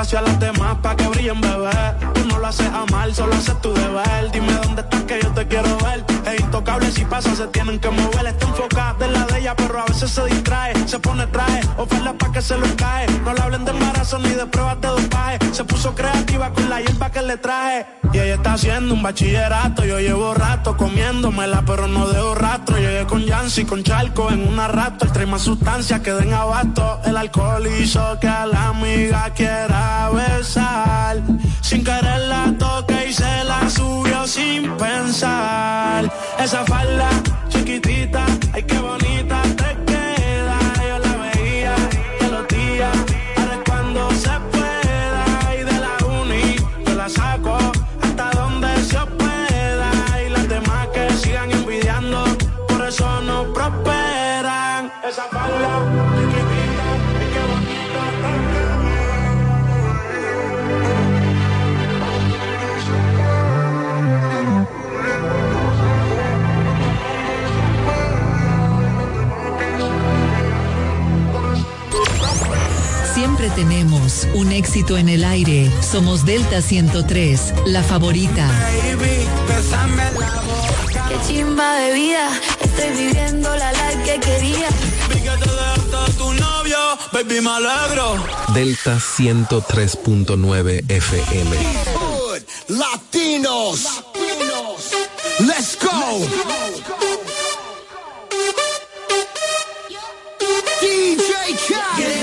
espacio 0.03 0.19
a 0.19 0.23
las 0.23 0.41
demás 0.41 0.77
pa' 0.83 0.97
que 0.97 1.07
brillen, 1.07 1.41
bebé. 1.41 1.71
Tú 2.15 2.27
no 2.27 2.39
lo 2.39 2.47
haces 2.49 2.67
a 2.67 2.85
mal, 2.91 3.15
solo 3.15 3.35
haces 3.35 3.61
tu 3.61 3.73
deber. 3.73 4.33
Dime 4.33 4.53
dónde 4.65 4.83
estás 4.83 5.03
que 5.05 5.21
yo 5.23 5.31
te 5.31 5.47
quiero 5.47 5.79
ver. 5.79 6.05
Es 6.27 6.51
intocable 6.73 6.93
si 6.93 7.05
pasa, 7.05 7.35
se 7.35 7.47
tienen 7.49 7.79
que 7.79 7.91
mover. 7.91 8.27
Está 8.27 8.47
enfocada 8.47 9.07
en 9.07 9.13
la 9.13 9.27
de 9.27 9.41
ella, 9.41 9.55
pero 9.57 9.81
a 9.81 9.85
veces 9.85 10.11
se 10.11 10.25
distrae. 10.25 10.73
Se 10.89 10.99
pone 10.99 11.27
traje, 11.27 11.61
oferta 11.77 12.13
pa' 12.15 12.33
que 12.33 12.43
se 12.43 12.57
lo 12.57 12.67
cae. 12.77 13.07
No 13.25 13.33
le 13.33 13.43
hablen 13.43 13.65
de 13.65 13.73
embarazo 13.73 14.19
ni 14.19 14.31
de 14.31 14.47
pruebas 14.47 14.81
de 14.81 14.89
dopaje. 14.89 15.39
Se 15.53 15.65
puso 15.65 15.95
creativa 15.95 16.51
con 16.53 16.69
la 16.71 16.81
hierba 16.81 17.11
que 17.11 17.23
le 17.23 17.37
traje. 17.37 17.87
Y 18.13 18.19
ella 18.19 18.35
está 18.35 18.55
haciendo 18.55 18.95
un 18.95 19.03
bachillerato. 19.03 19.85
Yo 19.85 19.99
llevo 20.01 20.35
rato 20.35 20.77
comiéndomela, 20.77 21.63
pero 21.67 21.89
no 21.89 22.09
dejo 22.09 22.35
rastro. 22.35 22.77
Llegué 22.77 23.07
con 23.07 23.23
Yancy, 23.23 23.65
con 23.65 23.83
Charco 23.83 24.31
en 24.31 24.47
una 24.47 24.69
rato. 24.69 25.07
Trae 25.13 25.27
más 25.27 25.43
sustancias 25.43 26.01
que 26.01 26.13
den 26.13 26.33
abasto. 26.33 27.01
El 27.05 27.17
alcohol 27.17 27.67
hizo 27.67 28.19
que 28.21 28.29
a 28.29 28.47
la 28.47 28.69
amiga 28.69 29.31
quiera 29.35 30.11
besar. 30.11 31.21
Sin 31.61 31.85
querer 31.85 32.21
la 32.29 32.53
toque 32.59 33.09
y 33.09 33.13
se 33.13 33.45
la 33.45 33.69
subió 33.69 34.27
sin 34.27 34.71
pensar. 34.77 36.11
Chiquitita, 37.49 38.25
ay 38.53 38.63
qué 38.63 38.79
bonita 38.79 39.42
Siempre 73.43 73.65
tenemos 73.65 74.29
un 74.35 74.53
éxito 74.53 74.97
en 74.97 75.09
el 75.09 75.25
aire. 75.25 75.69
Somos 75.81 76.25
Delta 76.25 76.63
103, 76.63 77.55
la 77.67 77.83
favorita. 77.83 78.49
Qué 81.09 81.17
chimba 81.27 81.75
de 81.75 81.93
vida, 81.93 82.31
estoy 82.61 82.91
viviendo 82.91 83.53
la 83.57 83.73
life 83.73 84.03
que 84.05 84.21
quería. 84.21 84.69
Vi 85.09 85.15
que 85.23 85.31
te 85.31 85.51
dejaste 85.51 86.13
tu 86.19 86.33
novio, 86.35 86.79
baby, 87.13 87.41
me 87.41 87.51
alegro. 87.51 88.25
Delta 88.55 88.99
103.9 88.99 90.85
FM. 90.89 91.57
Latinos. 92.69 94.05
Let's 95.41 95.77
go. 95.83 96.29
DJ 100.81 101.57
Khaled. 101.67 102.22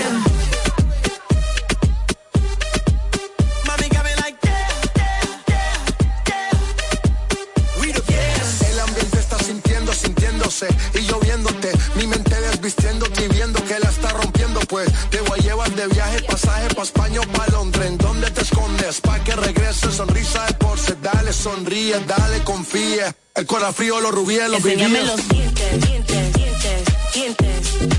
Y 10.93 10.99
lloviéndote. 11.05 11.71
Mi 11.95 12.07
mente 12.07 12.35
desvistiéndote 12.41 13.25
y 13.25 13.27
viendo 13.29 13.63
que 13.65 13.79
la 13.79 13.89
está 13.89 14.09
rompiendo. 14.09 14.59
Pues 14.61 14.89
te 15.09 15.21
voy 15.21 15.39
a 15.39 15.43
llevar 15.43 15.71
de 15.71 15.87
viaje, 15.87 16.21
pasaje 16.23 16.73
pa' 16.75 16.83
España 16.83 17.21
o 17.21 17.23
pa' 17.31 17.47
Londres. 17.51 17.87
¿En 17.87 17.97
dónde 17.97 18.29
te 18.31 18.41
escondes? 18.41 19.01
Pa' 19.01 19.23
que 19.23 19.35
regrese, 19.35 19.91
sonrisa 19.91 20.45
de 20.45 20.53
porce. 20.55 20.95
Dale, 21.01 21.33
sonríe, 21.33 21.99
dale, 22.05 22.43
confía. 22.43 23.15
El 23.35 23.45
corazón 23.45 23.75
frío, 23.75 24.01
los 24.01 24.11
rubíes, 24.11 24.49
los 24.49 24.65
Enséñame 24.65 25.03
los 25.03 25.29
dientes, 25.29 25.81
dientes, 25.81 26.33
dientes, 26.33 26.85
dientes. 27.13 27.98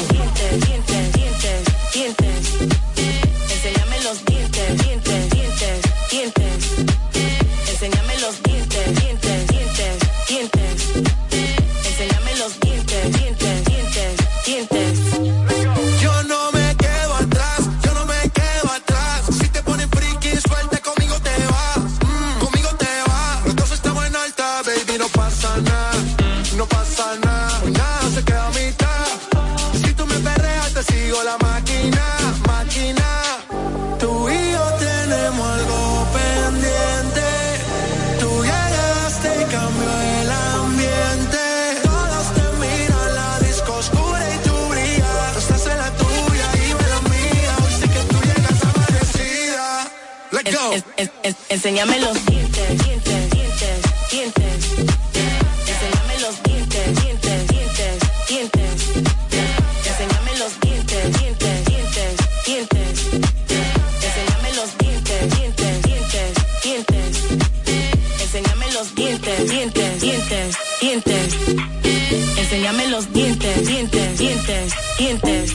dientes, 73.13 73.67
dientes, 73.67 74.17
dientes, 74.17 74.73
dientes. 74.97 75.53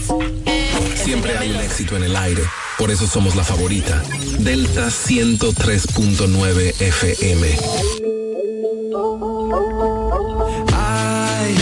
Siempre 1.03 1.37
hay 1.39 1.51
un 1.51 1.61
éxito 1.61 1.97
en 1.97 2.05
el 2.05 2.17
aire. 2.17 2.43
Por 2.79 2.91
eso 2.91 3.07
somos 3.07 3.37
la 3.37 3.45
favorita. 3.45 4.03
Delta 4.39 4.89
103.9 4.89 6.81
FM. 6.81 7.47
Ay, 10.73 11.55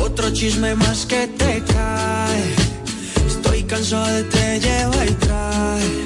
otro 0.00 0.30
chisme 0.32 0.74
más 0.74 1.06
que 1.06 1.26
te 1.26 1.62
cae. 1.64 2.54
Estoy 3.26 3.62
cansado 3.64 4.06
de 4.06 4.24
te 4.24 4.60
llevar 4.60 5.08
y 5.08 5.14
trae 5.14 6.03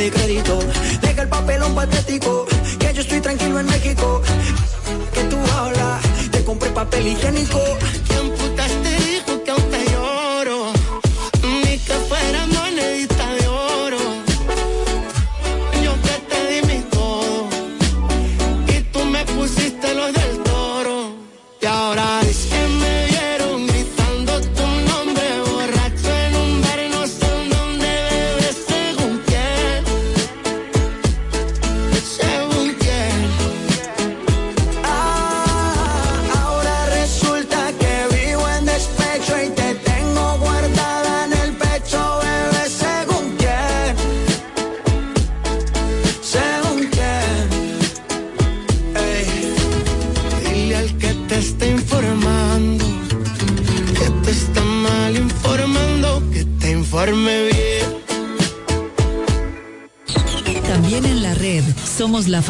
de 0.00 0.10
crédito. 0.10 0.58
Deja 1.02 1.22
el 1.22 1.28
papelón 1.28 1.74
patético, 1.74 2.46
que 2.78 2.94
yo 2.94 3.02
estoy 3.02 3.20
tranquilo 3.20 3.60
en 3.60 3.66
México. 3.66 4.22
Que 5.12 5.24
tú 5.24 5.36
hablas, 5.52 6.00
te 6.30 6.42
compré 6.42 6.70
papel 6.70 7.08
higiénico 7.08 7.60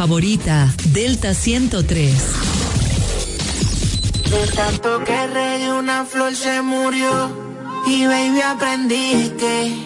favorita, 0.00 0.74
Delta 0.94 1.34
103. 1.34 2.14
De 4.30 4.46
tanto 4.56 5.04
que 5.04 5.26
regué 5.26 5.74
una 5.74 6.06
flor 6.06 6.34
se 6.34 6.62
murió 6.62 7.12
y 7.86 8.06
baby 8.06 8.40
aprendí 8.40 9.30
que 9.36 9.76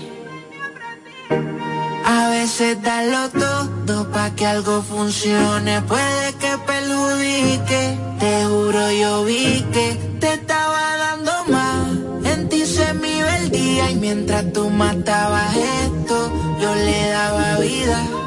a 2.04 2.28
veces 2.28 2.80
darlo 2.80 3.28
todo 3.30 4.08
pa' 4.12 4.30
que 4.36 4.46
algo 4.46 4.82
funcione 4.82 5.82
puede 5.82 6.26
que 6.34 6.58
perjudique. 6.64 7.98
Te 8.20 8.44
juro 8.44 8.92
yo 8.92 9.24
vi 9.24 9.64
que 9.72 9.98
te 10.20 10.34
estaba 10.34 10.96
dando 10.96 11.32
más. 11.48 11.88
En 12.32 12.48
ti 12.48 12.64
se 12.66 12.94
me 12.94 13.18
iba 13.18 13.36
el 13.38 13.50
día 13.50 13.90
y 13.90 13.96
mientras 13.96 14.52
tú 14.52 14.70
matabas 14.70 15.56
esto 15.56 16.32
yo 16.60 16.72
le 16.72 17.08
daba 17.08 17.58
vida 17.58 18.23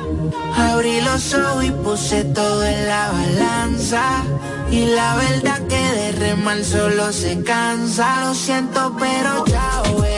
abrí 0.87 1.01
los 1.01 1.33
ojos 1.33 1.65
y 1.65 1.71
puse 1.71 2.23
todo 2.23 2.63
en 2.63 2.87
la 2.87 3.11
balanza. 3.11 4.23
Y 4.71 4.85
la 4.85 5.15
verdad 5.15 5.59
que 5.67 5.75
de 5.75 6.11
remar 6.13 6.63
solo 6.63 7.11
se 7.11 7.41
cansa. 7.43 8.25
Lo 8.25 8.33
siento, 8.33 8.95
pero 8.99 9.45
chao, 9.45 10.03
eh. 10.05 10.16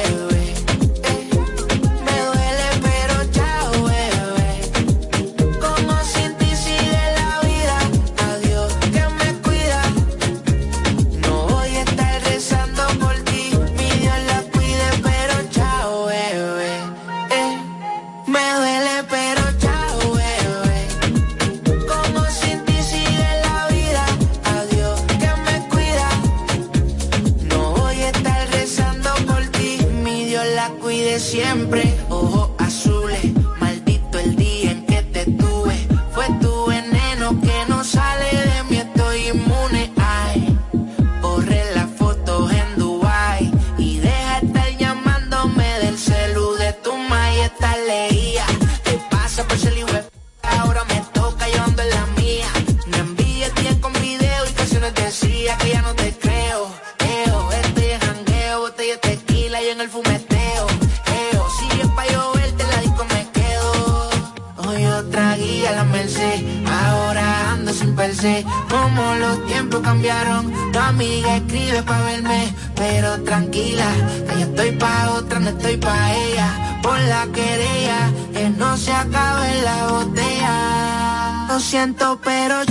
siento, 81.69 82.19
pero 82.23 82.65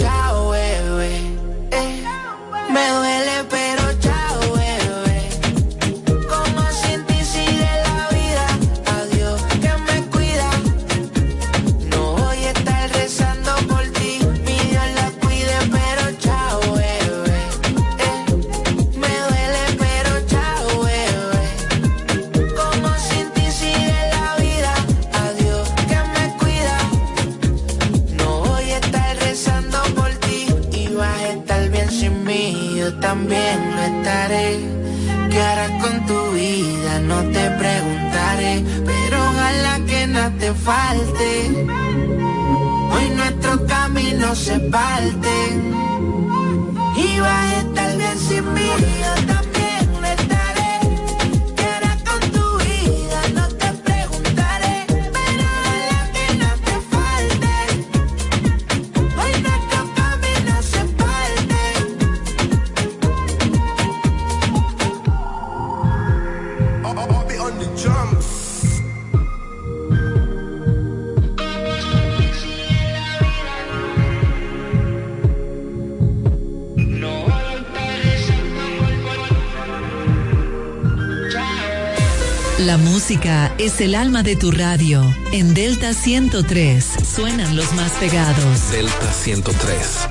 La 82.59 82.77
música 82.77 83.55
es 83.59 83.81
el 83.81 83.95
alma 83.95 84.25
de 84.25 84.35
tu 84.35 84.51
radio. 84.51 85.15
En 85.31 85.55
Delta 85.55 85.95
103 85.95 86.85
suenan 86.85 87.55
los 87.55 87.73
más 87.75 87.93
pegados. 87.93 88.73
Delta 88.73 89.13
103, 89.13 90.09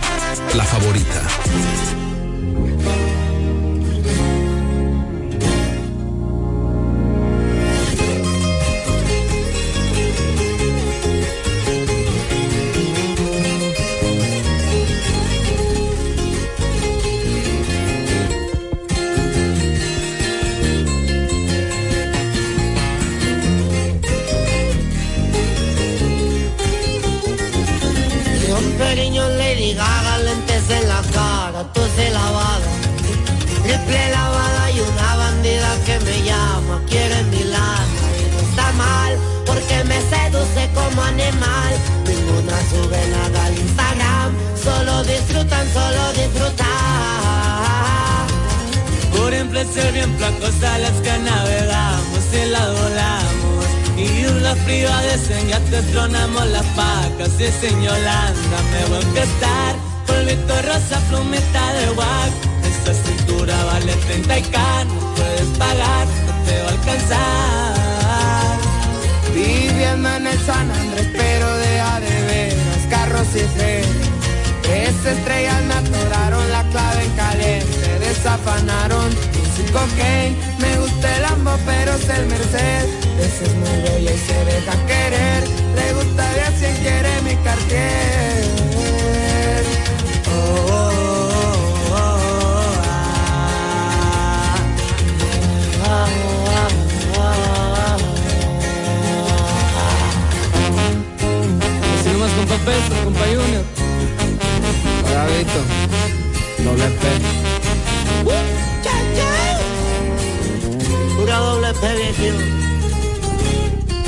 la 0.55 0.63
favorita. 0.63 2.06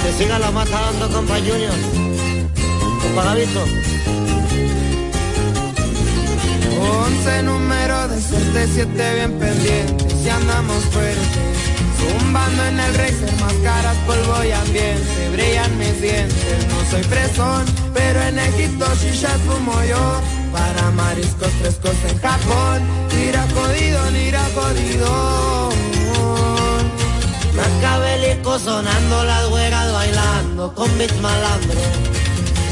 Que 0.09 0.15
siga 0.23 0.39
la 0.39 0.49
mata 0.49 0.71
dando 0.71 1.07
compa 1.13 1.35
Junior. 1.35 1.79
Compa 2.99 3.23
Gavito. 3.25 3.63
Once 6.81 7.43
números 7.43 8.09
de 8.09 8.19
suerte, 8.19 8.67
siete 8.73 9.13
bien 9.13 9.33
pendientes 9.37 10.25
y 10.25 10.29
andamos 10.29 10.83
fuertes. 10.85 11.27
Zumbando 11.99 12.65
en 12.65 12.79
el 12.79 12.93
racer, 12.95 13.33
máscaras, 13.39 13.97
polvo 14.07 14.43
y 14.43 14.51
ambiente. 14.51 15.29
Brillan 15.31 15.77
mis 15.77 16.01
dientes, 16.01 16.67
no 16.69 16.89
soy 16.89 17.03
fresón, 17.03 17.65
pero 17.93 18.19
en 18.23 18.39
Egipto 18.39 18.87
shisha 18.95 19.37
fumo 19.45 19.75
yo. 19.83 20.21
Para 20.51 20.89
mariscos 20.89 21.51
frescos 21.61 21.95
en 22.09 22.17
Japón, 22.17 22.81
tira 23.11 23.45
jodido, 23.53 24.01
tira 24.07 24.43
jodido. 24.55 25.58
Macabélico 27.59 28.57
sonando 28.59 29.23
las 29.23 29.49
güeras 29.49 29.91
bailando 29.93 30.73
con 30.73 30.97
beats 30.97 31.19
malandro. 31.21 31.79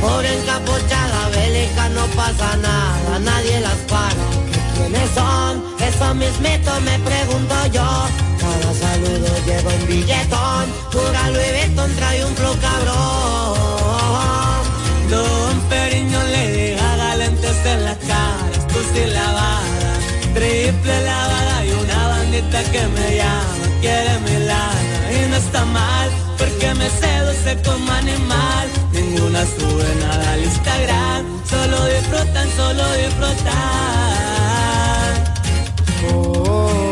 Por 0.01 0.25
encapuchada 0.25 1.29
bélica 1.29 1.89
no 1.89 2.05
pasa 2.15 2.55
nada, 2.57 3.19
nadie 3.19 3.59
las 3.59 3.79
para. 3.91 4.25
¿Quiénes 4.75 5.09
son? 5.11 5.63
Eso 5.79 6.13
mismito 6.15 6.71
me 6.81 6.99
pregunto 6.99 7.55
yo. 7.73 7.87
Cada 8.39 8.73
saludo 8.73 9.29
lleva 9.45 9.71
un 9.73 9.87
billetón. 9.87 10.65
Pura 10.91 11.29
Louis 11.31 11.51
Vuitton 11.55 11.95
trae 11.95 12.25
un 12.25 12.35
flow 12.35 12.55
cabrón. 12.61 13.57
Don 15.09 15.59
Periño 15.69 16.21
le 16.23 16.77
haga 16.79 17.15
lentes 17.15 17.65
en 17.65 17.83
la 17.85 17.95
cara, 17.95 18.49
esto 18.51 18.79
sí 18.93 19.05
lavada, 19.05 19.93
triple 20.33 21.01
lavada 21.01 21.65
y 21.65 21.71
una 21.71 22.07
bandita 22.09 22.63
que 22.71 22.87
me 22.87 23.15
llama, 23.15 23.66
quiere 23.81 24.19
mi 24.19 24.45
lana 24.45 25.11
y 25.11 25.29
no 25.29 25.35
está 25.35 25.65
mal, 25.65 26.09
porque 26.37 26.73
me 26.75 26.89
seduce 26.89 27.61
como 27.63 27.91
animal, 27.91 28.67
ninguna 28.91 29.45
sube 29.45 29.95
nada 30.01 30.33
al 30.33 30.43
Instagram, 30.43 31.25
solo 31.49 31.85
disfrutan, 31.85 32.47
solo 32.55 32.83
disfrutan. 32.93 33.77
Delta 36.07 36.86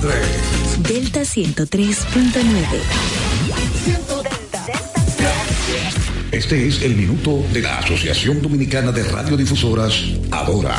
103. 0.00 0.82
Delta 0.88 1.20
103.9. 1.20 2.66
Este 6.30 6.66
es 6.66 6.82
el 6.82 6.94
minuto 6.96 7.44
de 7.52 7.60
la 7.60 7.78
Asociación 7.78 8.40
Dominicana 8.40 8.90
de 8.90 9.02
Radiodifusoras, 9.02 10.02
Adora. 10.30 10.76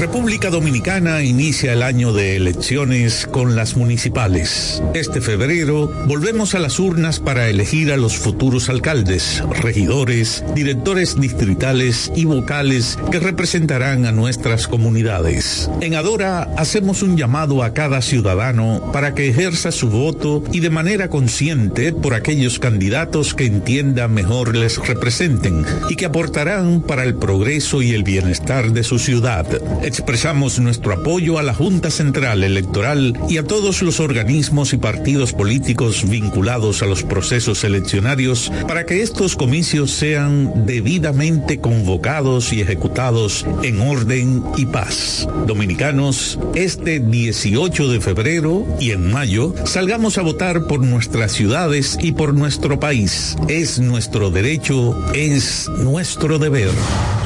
República 0.00 0.48
Dominicana 0.48 1.22
inicia 1.22 1.74
el 1.74 1.82
año 1.82 2.14
de 2.14 2.34
elecciones 2.34 3.26
con 3.26 3.54
las 3.54 3.76
municipales. 3.76 4.82
Este 4.94 5.20
febrero 5.20 5.92
volvemos 6.06 6.54
a 6.54 6.58
las 6.58 6.78
urnas 6.78 7.20
para 7.20 7.50
elegir 7.50 7.92
a 7.92 7.98
los 7.98 8.16
futuros 8.16 8.70
alcaldes, 8.70 9.44
regidores, 9.60 10.42
directores 10.54 11.20
distritales 11.20 12.10
y 12.16 12.24
vocales 12.24 12.98
que 13.12 13.20
representarán 13.20 14.06
a 14.06 14.12
nuestras 14.12 14.68
comunidades. 14.68 15.70
En 15.82 15.94
Adora 15.94 16.48
hacemos 16.56 17.02
un 17.02 17.18
llamado 17.18 17.62
a 17.62 17.74
cada 17.74 18.00
ciudadano 18.00 18.90
para 18.94 19.14
que 19.14 19.28
ejerza 19.28 19.70
su 19.70 19.90
voto 19.90 20.42
y 20.50 20.60
de 20.60 20.70
manera 20.70 21.10
consciente 21.10 21.92
por 21.92 22.14
aquellos 22.14 22.58
candidatos 22.58 23.34
que 23.34 23.44
entienda 23.44 24.08
mejor 24.08 24.56
les 24.56 24.78
representen 24.78 25.66
y 25.90 25.96
que 25.96 26.06
aportarán 26.06 26.80
para 26.80 27.04
el 27.04 27.16
progreso 27.16 27.82
y 27.82 27.92
el 27.92 28.02
bienestar 28.02 28.72
de 28.72 28.82
su 28.82 28.98
ciudad 28.98 29.46
expresamos 29.90 30.60
nuestro 30.60 30.92
apoyo 30.92 31.36
a 31.36 31.42
la 31.42 31.52
Junta 31.52 31.90
Central 31.90 32.44
Electoral 32.44 33.18
y 33.28 33.38
a 33.38 33.42
todos 33.44 33.82
los 33.82 33.98
organismos 33.98 34.72
y 34.72 34.76
partidos 34.76 35.32
políticos 35.32 36.08
vinculados 36.08 36.84
a 36.84 36.86
los 36.86 37.02
procesos 37.02 37.64
eleccionarios 37.64 38.52
para 38.68 38.86
que 38.86 39.02
estos 39.02 39.34
comicios 39.34 39.90
sean 39.90 40.64
debidamente 40.64 41.58
convocados 41.58 42.52
y 42.52 42.60
ejecutados 42.60 43.44
en 43.64 43.80
orden 43.80 44.44
y 44.56 44.66
paz. 44.66 45.28
Dominicanos, 45.48 46.38
este 46.54 47.00
18 47.00 47.88
de 47.88 48.00
febrero 48.00 48.64
y 48.78 48.92
en 48.92 49.10
mayo 49.10 49.52
salgamos 49.64 50.18
a 50.18 50.22
votar 50.22 50.68
por 50.68 50.84
nuestras 50.84 51.32
ciudades 51.32 51.98
y 52.00 52.12
por 52.12 52.32
nuestro 52.32 52.78
país. 52.78 53.36
Es 53.48 53.80
nuestro 53.80 54.30
derecho, 54.30 54.96
es 55.14 55.68
nuestro 55.68 56.38
deber. 56.38 56.70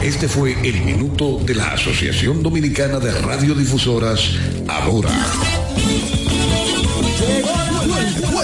Este 0.03 0.29
fue 0.29 0.57
el 0.63 0.83
minuto 0.85 1.41
de 1.45 1.55
la 1.55 1.73
Asociación 1.73 2.43
Dominicana 2.45 3.01
de 3.01 3.11
Radiodifusoras, 3.11 4.21
ahora. 4.69 5.09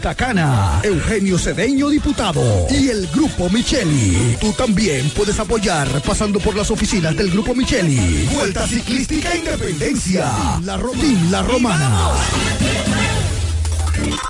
Punta 0.00 0.80
Eugenio 0.82 1.36
Cedeño, 1.38 1.90
diputado, 1.90 2.66
y 2.70 2.88
el 2.88 3.06
Grupo 3.08 3.50
Micheli. 3.50 4.34
Tú 4.40 4.50
también 4.54 5.10
puedes 5.10 5.38
apoyar 5.38 5.86
pasando 6.00 6.40
por 6.40 6.56
las 6.56 6.70
oficinas 6.70 7.14
del 7.14 7.30
Grupo 7.30 7.54
Micheli. 7.54 8.26
Vuelta 8.32 8.66
Ciclística 8.66 9.36
Independencia. 9.36 10.32
La, 10.64 10.78
Ro- 10.78 10.92
Team 10.92 11.30
La 11.30 11.42
Romana. 11.42 12.08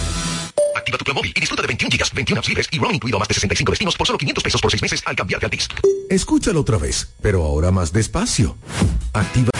Activa 0.74 0.98
tu 0.98 1.04
plan 1.04 1.14
móvil 1.14 1.32
y 1.34 1.40
disfruta 1.40 1.62
de 1.62 1.68
21 1.68 1.90
gigas, 1.90 2.12
21 2.12 2.38
apps 2.38 2.68
y 2.70 2.78
roaming 2.78 2.96
incluido 2.96 3.16
a 3.16 3.20
más 3.20 3.28
de 3.28 3.34
65 3.34 3.72
destinos 3.72 3.96
por 3.96 4.06
solo 4.06 4.18
500 4.18 4.44
pesos 4.44 4.60
por 4.60 4.70
6 4.70 4.82
meses 4.82 5.02
al 5.06 5.16
cambiar 5.16 5.40
de 5.40 5.46
Altis. 5.46 5.68
Escúchalo 6.10 6.60
otra 6.60 6.78
vez, 6.78 7.14
pero 7.22 7.44
ahora 7.44 7.70
más 7.70 7.92
despacio. 7.92 8.56
Activa 9.12 9.50